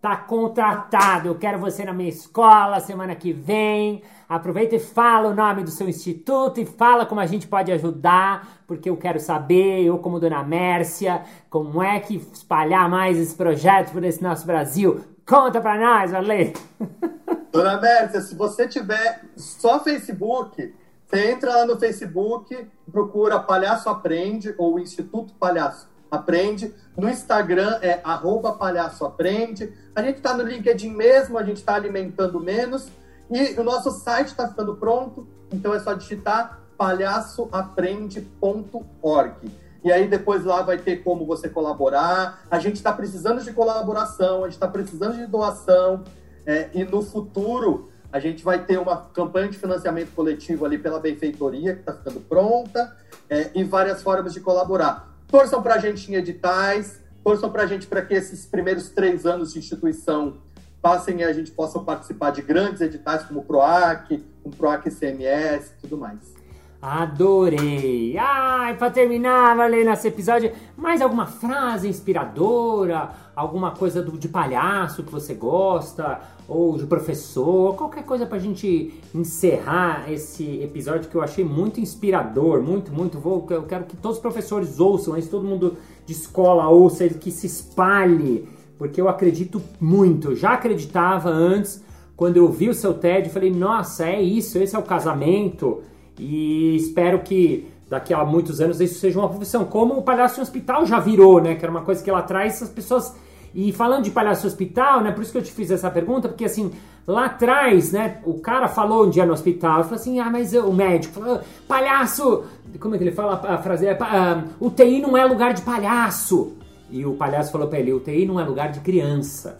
Tá 0.00 0.16
contratado, 0.16 1.28
eu 1.28 1.34
quero 1.34 1.58
você 1.58 1.84
na 1.84 1.92
minha 1.92 2.08
escola 2.08 2.80
semana 2.80 3.14
que 3.14 3.34
vem. 3.34 4.02
Aproveita 4.26 4.76
e 4.76 4.80
fala 4.80 5.28
o 5.28 5.34
nome 5.34 5.62
do 5.62 5.70
seu 5.70 5.86
instituto 5.86 6.58
e 6.58 6.64
fala 6.64 7.04
como 7.04 7.20
a 7.20 7.26
gente 7.26 7.46
pode 7.46 7.70
ajudar, 7.70 8.62
porque 8.66 8.88
eu 8.88 8.96
quero 8.96 9.20
saber, 9.20 9.84
eu 9.84 9.98
como 9.98 10.18
Dona 10.18 10.42
Mércia, 10.42 11.22
como 11.50 11.82
é 11.82 12.00
que 12.00 12.16
espalhar 12.16 12.88
mais 12.88 13.18
esse 13.18 13.34
projeto 13.34 13.92
por 13.92 14.02
esse 14.02 14.22
nosso 14.22 14.46
Brasil. 14.46 15.04
Conta 15.26 15.60
pra 15.60 15.78
nós, 15.78 16.14
Ale! 16.14 16.54
Dona 17.52 17.80
Mércia, 17.80 18.20
se 18.20 18.34
você 18.34 18.68
tiver 18.68 19.22
só 19.36 19.82
Facebook, 19.82 20.74
você 21.06 21.30
entra 21.32 21.56
lá 21.56 21.64
no 21.66 21.78
Facebook, 21.78 22.68
procura 22.90 23.38
Palhaço 23.40 23.88
Aprende 23.88 24.54
ou 24.56 24.78
Instituto 24.78 25.34
Palhaço 25.34 25.88
Aprende. 26.08 26.72
No 26.96 27.08
Instagram 27.08 27.80
é 27.82 28.00
arroba 28.04 28.52
Palhaço 28.52 29.04
Aprende. 29.04 29.74
A 29.94 30.02
gente 30.02 30.18
está 30.18 30.34
no 30.34 30.44
LinkedIn 30.44 30.90
mesmo, 30.90 31.36
a 31.36 31.42
gente 31.42 31.56
está 31.56 31.74
alimentando 31.74 32.38
menos. 32.38 32.88
E 33.28 33.58
o 33.58 33.64
nosso 33.64 33.90
site 33.90 34.28
está 34.28 34.46
ficando 34.48 34.76
pronto, 34.76 35.26
então 35.52 35.74
é 35.74 35.80
só 35.80 35.92
digitar 35.92 36.60
palhaçoaprende.org. 36.78 39.50
E 39.82 39.90
aí 39.90 40.06
depois 40.08 40.44
lá 40.44 40.60
vai 40.62 40.78
ter 40.78 41.02
como 41.02 41.26
você 41.26 41.48
colaborar. 41.48 42.44
A 42.50 42.60
gente 42.60 42.76
está 42.76 42.92
precisando 42.92 43.42
de 43.42 43.52
colaboração, 43.52 44.44
a 44.44 44.46
gente 44.46 44.54
está 44.54 44.68
precisando 44.68 45.16
de 45.16 45.26
doação. 45.26 46.04
É, 46.46 46.70
e 46.74 46.84
no 46.84 47.02
futuro, 47.02 47.90
a 48.12 48.18
gente 48.18 48.42
vai 48.42 48.64
ter 48.64 48.78
uma 48.78 48.96
campanha 48.96 49.48
de 49.48 49.58
financiamento 49.58 50.12
coletivo 50.14 50.64
ali 50.64 50.78
pela 50.78 50.98
benfeitoria, 50.98 51.74
que 51.74 51.80
está 51.80 51.92
ficando 51.92 52.20
pronta, 52.20 52.96
é, 53.28 53.50
e 53.54 53.62
várias 53.62 54.02
formas 54.02 54.32
de 54.32 54.40
colaborar. 54.40 55.14
Torçam 55.28 55.62
para 55.62 55.74
a 55.74 55.78
gente 55.78 56.10
em 56.10 56.16
editais, 56.16 57.00
torçam 57.22 57.50
para 57.50 57.62
a 57.62 57.66
gente 57.66 57.86
para 57.86 58.02
que 58.02 58.14
esses 58.14 58.46
primeiros 58.46 58.90
três 58.90 59.24
anos 59.26 59.52
de 59.52 59.58
instituição 59.58 60.38
passem 60.82 61.20
e 61.20 61.24
a 61.24 61.32
gente 61.32 61.50
possa 61.52 61.78
participar 61.78 62.30
de 62.30 62.42
grandes 62.42 62.80
editais 62.80 63.22
como 63.24 63.40
o 63.40 63.44
PROAC, 63.44 64.24
o 64.42 64.50
PROAC 64.50 64.90
CMS 64.90 65.72
e 65.76 65.80
tudo 65.82 65.98
mais. 65.98 66.39
Adorei! 66.82 68.16
Ai, 68.16 68.74
pra 68.74 68.90
terminar, 68.90 69.54
valeu 69.54 69.84
nesse 69.84 70.08
episódio, 70.08 70.50
mais 70.78 71.02
alguma 71.02 71.26
frase 71.26 71.86
inspiradora? 71.86 73.10
Alguma 73.36 73.72
coisa 73.72 74.02
do, 74.02 74.16
de 74.16 74.28
palhaço 74.28 75.02
que 75.02 75.12
você 75.12 75.34
gosta? 75.34 76.20
Ou 76.48 76.78
de 76.78 76.86
professor? 76.86 77.76
Qualquer 77.76 78.04
coisa 78.04 78.24
pra 78.24 78.38
gente 78.38 78.94
encerrar 79.14 80.10
esse 80.10 80.62
episódio 80.62 81.10
que 81.10 81.14
eu 81.14 81.22
achei 81.22 81.44
muito 81.44 81.80
inspirador, 81.80 82.62
muito, 82.62 82.90
muito. 82.90 83.18
Vou, 83.18 83.46
eu 83.50 83.64
quero 83.64 83.84
que 83.84 83.96
todos 83.96 84.16
os 84.16 84.22
professores 84.22 84.80
ouçam 84.80 85.18
isso, 85.18 85.30
todo 85.30 85.46
mundo 85.46 85.76
de 86.06 86.12
escola 86.12 86.66
ouça, 86.70 87.06
que 87.10 87.30
se 87.30 87.46
espalhe 87.46 88.48
porque 88.78 88.98
eu 88.98 89.10
acredito 89.10 89.60
muito. 89.78 90.34
Já 90.34 90.54
acreditava 90.54 91.28
antes, 91.28 91.84
quando 92.16 92.38
eu 92.38 92.50
vi 92.50 92.70
o 92.70 92.74
seu 92.74 92.94
TED, 92.94 93.26
eu 93.26 93.32
falei, 93.34 93.52
nossa, 93.52 94.06
é 94.06 94.22
isso, 94.22 94.56
esse 94.56 94.74
é 94.74 94.78
o 94.78 94.82
casamento. 94.82 95.82
E 96.20 96.76
espero 96.76 97.20
que 97.20 97.66
daqui 97.88 98.12
a 98.12 98.22
muitos 98.24 98.60
anos 98.60 98.78
isso 98.78 99.00
seja 99.00 99.18
uma 99.18 99.28
profissão. 99.28 99.64
Como 99.64 99.94
o 99.94 100.02
palhaço 100.02 100.38
em 100.38 100.42
hospital 100.42 100.84
já 100.84 101.00
virou, 101.00 101.40
né? 101.40 101.54
Que 101.54 101.64
era 101.64 101.72
uma 101.72 101.80
coisa 101.80 102.04
que 102.04 102.10
lá 102.10 102.18
atrás 102.18 102.62
as 102.62 102.68
pessoas. 102.68 103.16
E 103.54 103.72
falando 103.72 104.04
de 104.04 104.10
palhaço 104.10 104.46
em 104.46 104.48
hospital, 104.48 105.00
né? 105.00 105.12
Por 105.12 105.22
isso 105.22 105.32
que 105.32 105.38
eu 105.38 105.42
te 105.42 105.50
fiz 105.50 105.70
essa 105.70 105.90
pergunta, 105.90 106.28
porque 106.28 106.44
assim, 106.44 106.70
lá 107.06 107.24
atrás, 107.24 107.90
né? 107.90 108.18
O 108.24 108.34
cara 108.34 108.68
falou 108.68 109.06
um 109.06 109.10
dia 109.10 109.24
no 109.24 109.32
hospital, 109.32 109.82
falou 109.84 109.96
assim: 109.96 110.20
ah, 110.20 110.28
mas 110.30 110.52
o 110.52 110.72
médico 110.72 111.14
falou, 111.14 111.40
palhaço. 111.66 112.44
Como 112.78 112.94
é 112.94 112.98
que 112.98 113.04
ele 113.04 113.12
fala 113.12 113.40
a 113.42 113.58
frase? 113.58 113.86
É, 113.86 113.94
uh, 113.94 114.66
UTI 114.66 115.00
não 115.00 115.16
é 115.16 115.24
lugar 115.24 115.54
de 115.54 115.62
palhaço. 115.62 116.52
E 116.90 117.06
o 117.06 117.14
palhaço 117.14 117.50
falou 117.50 117.66
pra 117.66 117.80
ele: 117.80 117.94
UTI 117.94 118.26
não 118.26 118.38
é 118.38 118.44
lugar 118.44 118.70
de 118.70 118.80
criança. 118.80 119.58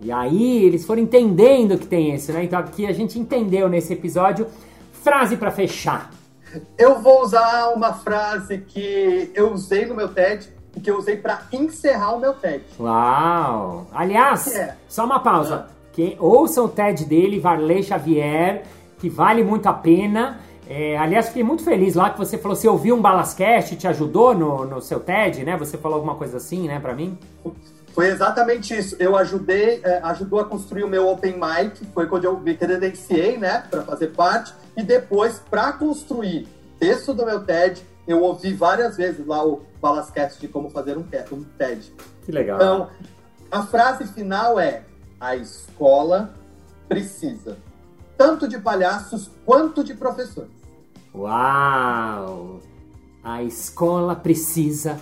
E 0.00 0.10
aí 0.10 0.64
eles 0.64 0.84
foram 0.84 1.02
entendendo 1.02 1.76
que 1.76 1.86
tem 1.86 2.14
isso, 2.14 2.32
né? 2.32 2.44
Então 2.44 2.58
aqui 2.58 2.86
a 2.86 2.92
gente 2.92 3.18
entendeu 3.18 3.68
nesse 3.68 3.92
episódio. 3.92 4.46
Frase 5.02 5.36
para 5.36 5.50
fechar. 5.50 6.10
Eu 6.78 7.00
vou 7.00 7.22
usar 7.22 7.70
uma 7.74 7.92
frase 7.92 8.58
que 8.58 9.30
eu 9.34 9.52
usei 9.52 9.86
no 9.86 9.94
meu 9.94 10.08
TED 10.08 10.48
e 10.76 10.80
que 10.80 10.90
eu 10.90 10.96
usei 10.96 11.16
para 11.16 11.42
encerrar 11.52 12.14
o 12.14 12.20
meu 12.20 12.34
TED. 12.34 12.62
Uau! 12.78 13.86
Aliás, 13.92 14.54
é. 14.54 14.76
só 14.88 15.04
uma 15.04 15.20
pausa. 15.20 15.66
Quem, 15.92 16.16
ouça 16.18 16.62
o 16.62 16.68
TED 16.68 17.04
dele, 17.04 17.40
Varley 17.40 17.82
Xavier, 17.82 18.62
que 18.98 19.08
vale 19.08 19.42
muito 19.42 19.66
a 19.66 19.72
pena. 19.72 20.40
É, 20.68 20.96
aliás, 20.96 21.28
fiquei 21.28 21.42
muito 21.42 21.64
feliz 21.64 21.94
lá 21.94 22.10
que 22.10 22.18
você 22.18 22.38
falou, 22.38 22.56
você 22.56 22.68
ouviu 22.68 22.94
um 22.94 23.00
Balascast, 23.00 23.76
te 23.76 23.88
ajudou 23.88 24.34
no, 24.34 24.64
no 24.64 24.80
seu 24.80 25.00
TED, 25.00 25.44
né? 25.44 25.56
Você 25.56 25.76
falou 25.76 25.96
alguma 25.96 26.14
coisa 26.14 26.36
assim, 26.36 26.66
né, 26.68 26.78
para 26.78 26.94
mim? 26.94 27.18
Foi 27.94 28.08
exatamente 28.08 28.76
isso. 28.76 28.96
Eu 28.98 29.16
ajudei, 29.16 29.80
é, 29.84 30.00
ajudou 30.04 30.40
a 30.40 30.44
construir 30.44 30.84
o 30.84 30.88
meu 30.88 31.08
Open 31.08 31.34
Mic, 31.34 31.84
foi 31.92 32.06
quando 32.06 32.24
eu 32.24 32.38
me 32.38 32.56
credenciei, 32.56 33.36
né, 33.36 33.64
para 33.70 33.82
fazer 33.82 34.08
parte. 34.08 34.54
E 34.76 34.82
depois, 34.82 35.38
para 35.50 35.72
construir 35.72 36.48
texto 36.78 37.12
do 37.12 37.24
meu 37.26 37.44
TED, 37.44 37.84
eu 38.08 38.22
ouvi 38.22 38.52
várias 38.54 38.96
vezes 38.96 39.26
lá 39.26 39.44
o 39.44 39.62
Balascast 39.80 40.40
de 40.40 40.48
como 40.48 40.70
fazer 40.70 40.96
um, 40.96 41.04
um 41.32 41.44
TED. 41.44 41.92
Que 42.24 42.32
legal. 42.32 42.56
Então, 42.56 42.90
a 43.50 43.62
frase 43.64 44.06
final 44.06 44.58
é: 44.58 44.82
a 45.20 45.36
escola 45.36 46.32
precisa 46.88 47.58
tanto 48.16 48.48
de 48.48 48.58
palhaços 48.58 49.30
quanto 49.44 49.84
de 49.84 49.94
professores. 49.94 50.50
Uau! 51.14 52.60
A 53.22 53.42
escola 53.42 54.16
precisa 54.16 54.98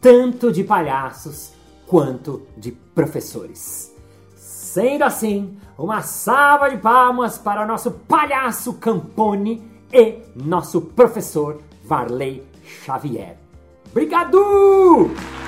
tanto 0.00 0.52
de 0.52 0.62
palhaços 0.62 1.55
quanto 1.86 2.42
de 2.56 2.72
professores. 2.72 3.94
Sendo 4.34 5.04
assim, 5.04 5.56
uma 5.78 6.02
salva 6.02 6.68
de 6.68 6.78
palmas 6.78 7.38
para 7.38 7.66
nosso 7.66 7.90
palhaço 7.90 8.74
Campone 8.74 9.62
e 9.92 10.18
nosso 10.34 10.80
professor 10.80 11.60
Varley 11.84 12.42
Xavier. 12.64 13.38
Obrigado! 13.90 15.45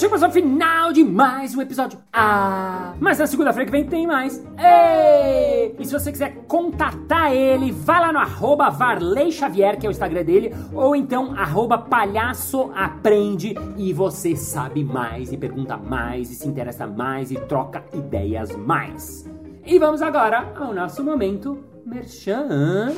Chegamos 0.00 0.22
ao 0.22 0.30
final 0.30 0.94
de 0.94 1.04
mais 1.04 1.54
um 1.54 1.60
episódio. 1.60 1.98
Ah! 2.10 2.94
Mas 2.98 3.18
na 3.18 3.26
segunda-feira 3.26 3.66
que 3.66 3.70
vem 3.70 3.84
tem 3.84 4.06
mais. 4.06 4.42
Ei! 4.58 5.76
E 5.78 5.84
se 5.84 5.92
você 5.92 6.10
quiser 6.10 6.36
contatar 6.48 7.30
ele, 7.36 7.70
vai 7.70 8.00
lá 8.00 8.10
no 8.10 8.18
arroba 8.18 8.70
Varley 8.70 9.30
Xavier, 9.30 9.78
que 9.78 9.84
é 9.84 9.90
o 9.90 9.92
Instagram 9.92 10.24
dele, 10.24 10.54
ou 10.72 10.96
então 10.96 11.34
arroba 11.36 11.76
Palhaço 11.76 12.72
Aprende 12.74 13.54
e 13.76 13.92
você 13.92 14.34
sabe 14.34 14.82
mais 14.82 15.34
e 15.34 15.36
pergunta 15.36 15.76
mais 15.76 16.30
e 16.30 16.34
se 16.34 16.48
interessa 16.48 16.86
mais 16.86 17.30
e 17.30 17.34
troca 17.34 17.84
ideias 17.92 18.56
mais. 18.56 19.28
E 19.66 19.78
vamos 19.78 20.00
agora 20.00 20.50
ao 20.56 20.72
nosso 20.72 21.04
momento 21.04 21.62
Merchan. 21.84 22.94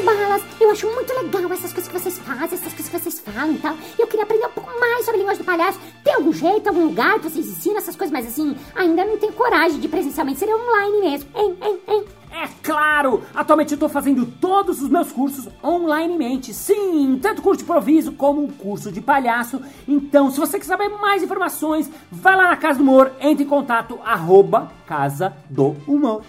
Balas, 0.00 0.42
eu 0.58 0.70
acho 0.70 0.86
muito 0.90 1.12
legal 1.12 1.52
essas 1.52 1.72
coisas 1.72 1.88
que 1.88 1.98
vocês 1.98 2.18
fazem, 2.18 2.44
essas 2.44 2.72
coisas 2.72 2.88
que 2.88 2.98
vocês 2.98 3.20
falam 3.20 3.52
e 3.52 3.58
tal. 3.58 3.76
Eu 3.98 4.06
queria 4.06 4.24
aprender 4.24 4.46
um 4.46 4.50
pouco 4.50 4.70
mais 4.80 5.04
sobre 5.04 5.16
a 5.16 5.18
linguagem 5.18 5.42
do 5.42 5.46
palhaço. 5.46 5.78
Tem 6.02 6.14
algum 6.14 6.32
jeito, 6.32 6.66
algum 6.68 6.86
lugar 6.86 7.18
que 7.18 7.28
vocês 7.28 7.46
ensinam 7.46 7.76
essas 7.76 7.94
coisas, 7.94 8.12
mas 8.12 8.26
assim, 8.26 8.56
ainda 8.74 9.04
não 9.04 9.18
tenho 9.18 9.32
coragem 9.34 9.78
de 9.78 9.88
presencialmente, 9.88 10.38
seria 10.38 10.56
online 10.56 11.00
mesmo. 11.00 11.28
Hein, 11.34 11.56
hein, 11.62 11.78
hein? 11.86 12.04
É 12.30 12.48
claro! 12.62 13.22
Atualmente 13.34 13.72
eu 13.72 13.76
estou 13.76 13.90
fazendo 13.90 14.24
todos 14.24 14.80
os 14.80 14.88
meus 14.88 15.12
cursos 15.12 15.46
onlinemente. 15.62 16.54
Sim, 16.54 17.18
tanto 17.20 17.42
curso 17.42 17.58
de 17.58 17.64
improviso 17.64 18.12
como 18.12 18.42
um 18.42 18.50
curso 18.50 18.90
de 18.90 19.02
palhaço. 19.02 19.60
Então, 19.86 20.30
se 20.30 20.40
você 20.40 20.58
quer 20.58 20.64
saber 20.64 20.88
mais 20.88 21.22
informações, 21.22 21.90
vai 22.10 22.34
lá 22.34 22.44
na 22.48 22.56
Casa 22.56 22.78
do 22.78 22.82
Humor, 22.82 23.12
entre 23.20 23.44
em 23.44 23.48
contato, 23.48 23.98
arroba 24.02 24.72
Casa 24.86 25.36
do 25.50 25.76
Humor. 25.86 26.22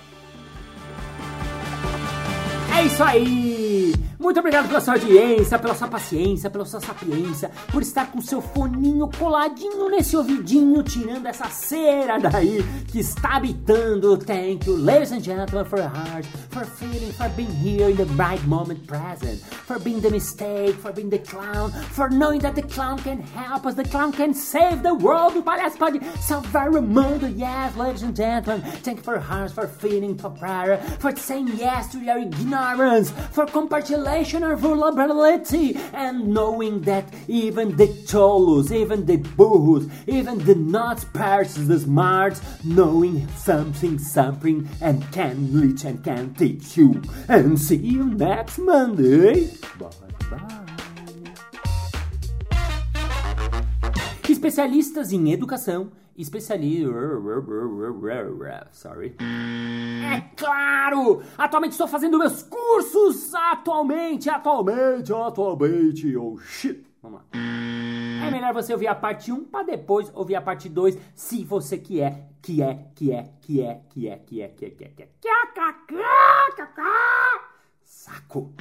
É 2.76 2.86
isso 2.86 3.04
aí! 3.04 4.03
Muito 4.24 4.40
obrigado 4.40 4.70
pela 4.70 4.80
sua 4.80 4.94
audiência, 4.94 5.60
pela 5.60 5.76
sua 5.76 5.90
paciência, 5.90 6.50
pela 6.50 6.64
sua 6.64 6.80
sapiência, 6.80 7.52
por 7.70 7.82
estar 7.82 8.10
com 8.10 8.22
seu 8.22 8.42
foninho 8.42 9.10
coladinho 9.20 9.90
nesse 9.90 10.16
ouvidinho, 10.16 10.82
tirando 10.82 11.26
essa 11.26 11.50
cera 11.50 12.18
daí 12.18 12.64
que 12.88 13.00
está 13.00 13.36
habitando. 13.36 14.16
Thank 14.16 14.66
you, 14.66 14.78
ladies 14.78 15.12
and 15.12 15.20
gentlemen, 15.20 15.66
for 15.66 15.78
your 15.78 15.90
heart, 15.90 16.26
for 16.52 16.64
feeling, 16.64 17.12
for 17.12 17.28
being 17.36 17.52
here 17.52 17.90
in 17.90 17.98
the 17.98 18.06
right 18.16 18.42
moment 18.48 18.88
present, 18.88 19.42
for 19.68 19.78
being 19.78 20.00
the 20.00 20.10
mistake, 20.10 20.76
for 20.82 20.94
being 20.94 21.10
the 21.10 21.20
clown, 21.20 21.74
for 21.92 22.10
knowing 22.10 22.40
that 22.40 22.56
the 22.56 22.64
clown 22.64 23.00
can 23.00 23.20
help 23.20 23.66
us, 23.66 23.76
the 23.76 23.84
clown 23.84 24.14
can 24.14 24.34
save 24.34 24.84
the 24.84 24.94
world. 24.94 25.36
O 25.36 25.44
palhaço 25.44 25.78
pode 25.78 26.00
salvar 26.22 26.70
o 26.70 26.82
mundo. 26.82 27.28
Yes, 27.28 27.76
ladies 27.76 28.04
and 28.04 28.16
gentlemen, 28.16 28.62
thank 28.84 29.00
you 29.00 29.04
for 29.04 29.16
your 29.16 29.24
hearts, 29.24 29.52
for 29.52 29.68
feeling, 29.68 30.18
for 30.18 30.30
prayer, 30.30 30.78
for 31.00 31.14
saying 31.14 31.50
yes 31.58 31.92
to 31.92 32.00
your 32.00 32.20
ignorance, 32.20 33.12
for 33.34 33.46
compartilhando 34.14 34.46
our 34.46 34.56
vulnerability 34.56 35.76
and 35.94 36.28
knowing 36.28 36.82
that 36.82 37.06
even 37.28 37.76
the 37.76 37.88
cholos, 38.06 38.72
even 38.72 39.06
the 39.06 39.18
burros, 39.18 39.88
even 40.08 40.38
the 40.46 40.56
not 40.56 41.04
parts, 41.14 41.56
the 41.56 41.80
smarts, 41.80 42.42
knowing 42.64 43.28
something, 43.30 43.98
something, 43.98 44.68
and 44.82 45.04
can 45.12 45.52
reach 45.52 45.84
and 45.86 46.04
can 46.04 46.34
teach 46.36 46.78
you. 46.78 47.02
And 47.28 47.60
see 47.60 47.78
you 47.78 48.04
next 48.06 48.60
Monday. 48.60 49.50
Bye 49.80 49.90
bye. 50.30 50.60
Especialistas 54.30 55.12
em 55.12 55.32
educação 55.32 55.92
especialista. 56.18 56.90
Sorry. 58.72 59.16
É 60.14 60.22
claro! 60.36 61.24
Atualmente 61.36 61.72
estou 61.72 61.88
fazendo 61.88 62.20
meus 62.20 62.44
cursos! 62.44 63.34
Atualmente, 63.34 64.30
atualmente, 64.30 65.12
atualmente! 65.12 66.16
Oh 66.16 66.38
shit! 66.38 66.86
Vamos 67.02 67.20
lá. 67.20 67.26
É 67.34 68.30
melhor 68.30 68.54
você 68.54 68.74
ouvir 68.74 68.86
a 68.86 68.94
parte 68.94 69.32
1 69.32 69.46
para 69.46 69.66
depois 69.66 70.12
ouvir 70.14 70.36
a 70.36 70.42
parte 70.42 70.70
2, 70.70 71.00
se 71.16 71.44
você 71.44 71.80
quer, 71.80 72.30
que 72.44 72.62
é, 72.62 72.92
que 72.94 73.12
é, 73.12 73.32
que 73.42 73.60
é, 73.64 73.82
que 73.90 74.08
é, 74.08 74.18
que 74.20 74.42
é, 74.44 74.50
que 74.50 74.66
é, 74.66 74.70
que 74.70 74.84
é, 74.84 74.90
que 74.90 75.02
é, 75.04 75.10
que 75.20 75.28
é, 75.28 75.40
Saco! 77.84 78.54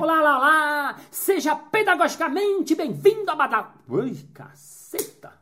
Olá, 0.00 0.20
olá, 0.20 0.38
olá! 0.38 0.96
Seja 1.10 1.56
pedagogicamente 1.56 2.76
bem-vindo 2.76 3.28
a 3.28 3.34
Badal... 3.34 3.72
Ui, 3.88 4.14
caceta! 4.32 5.32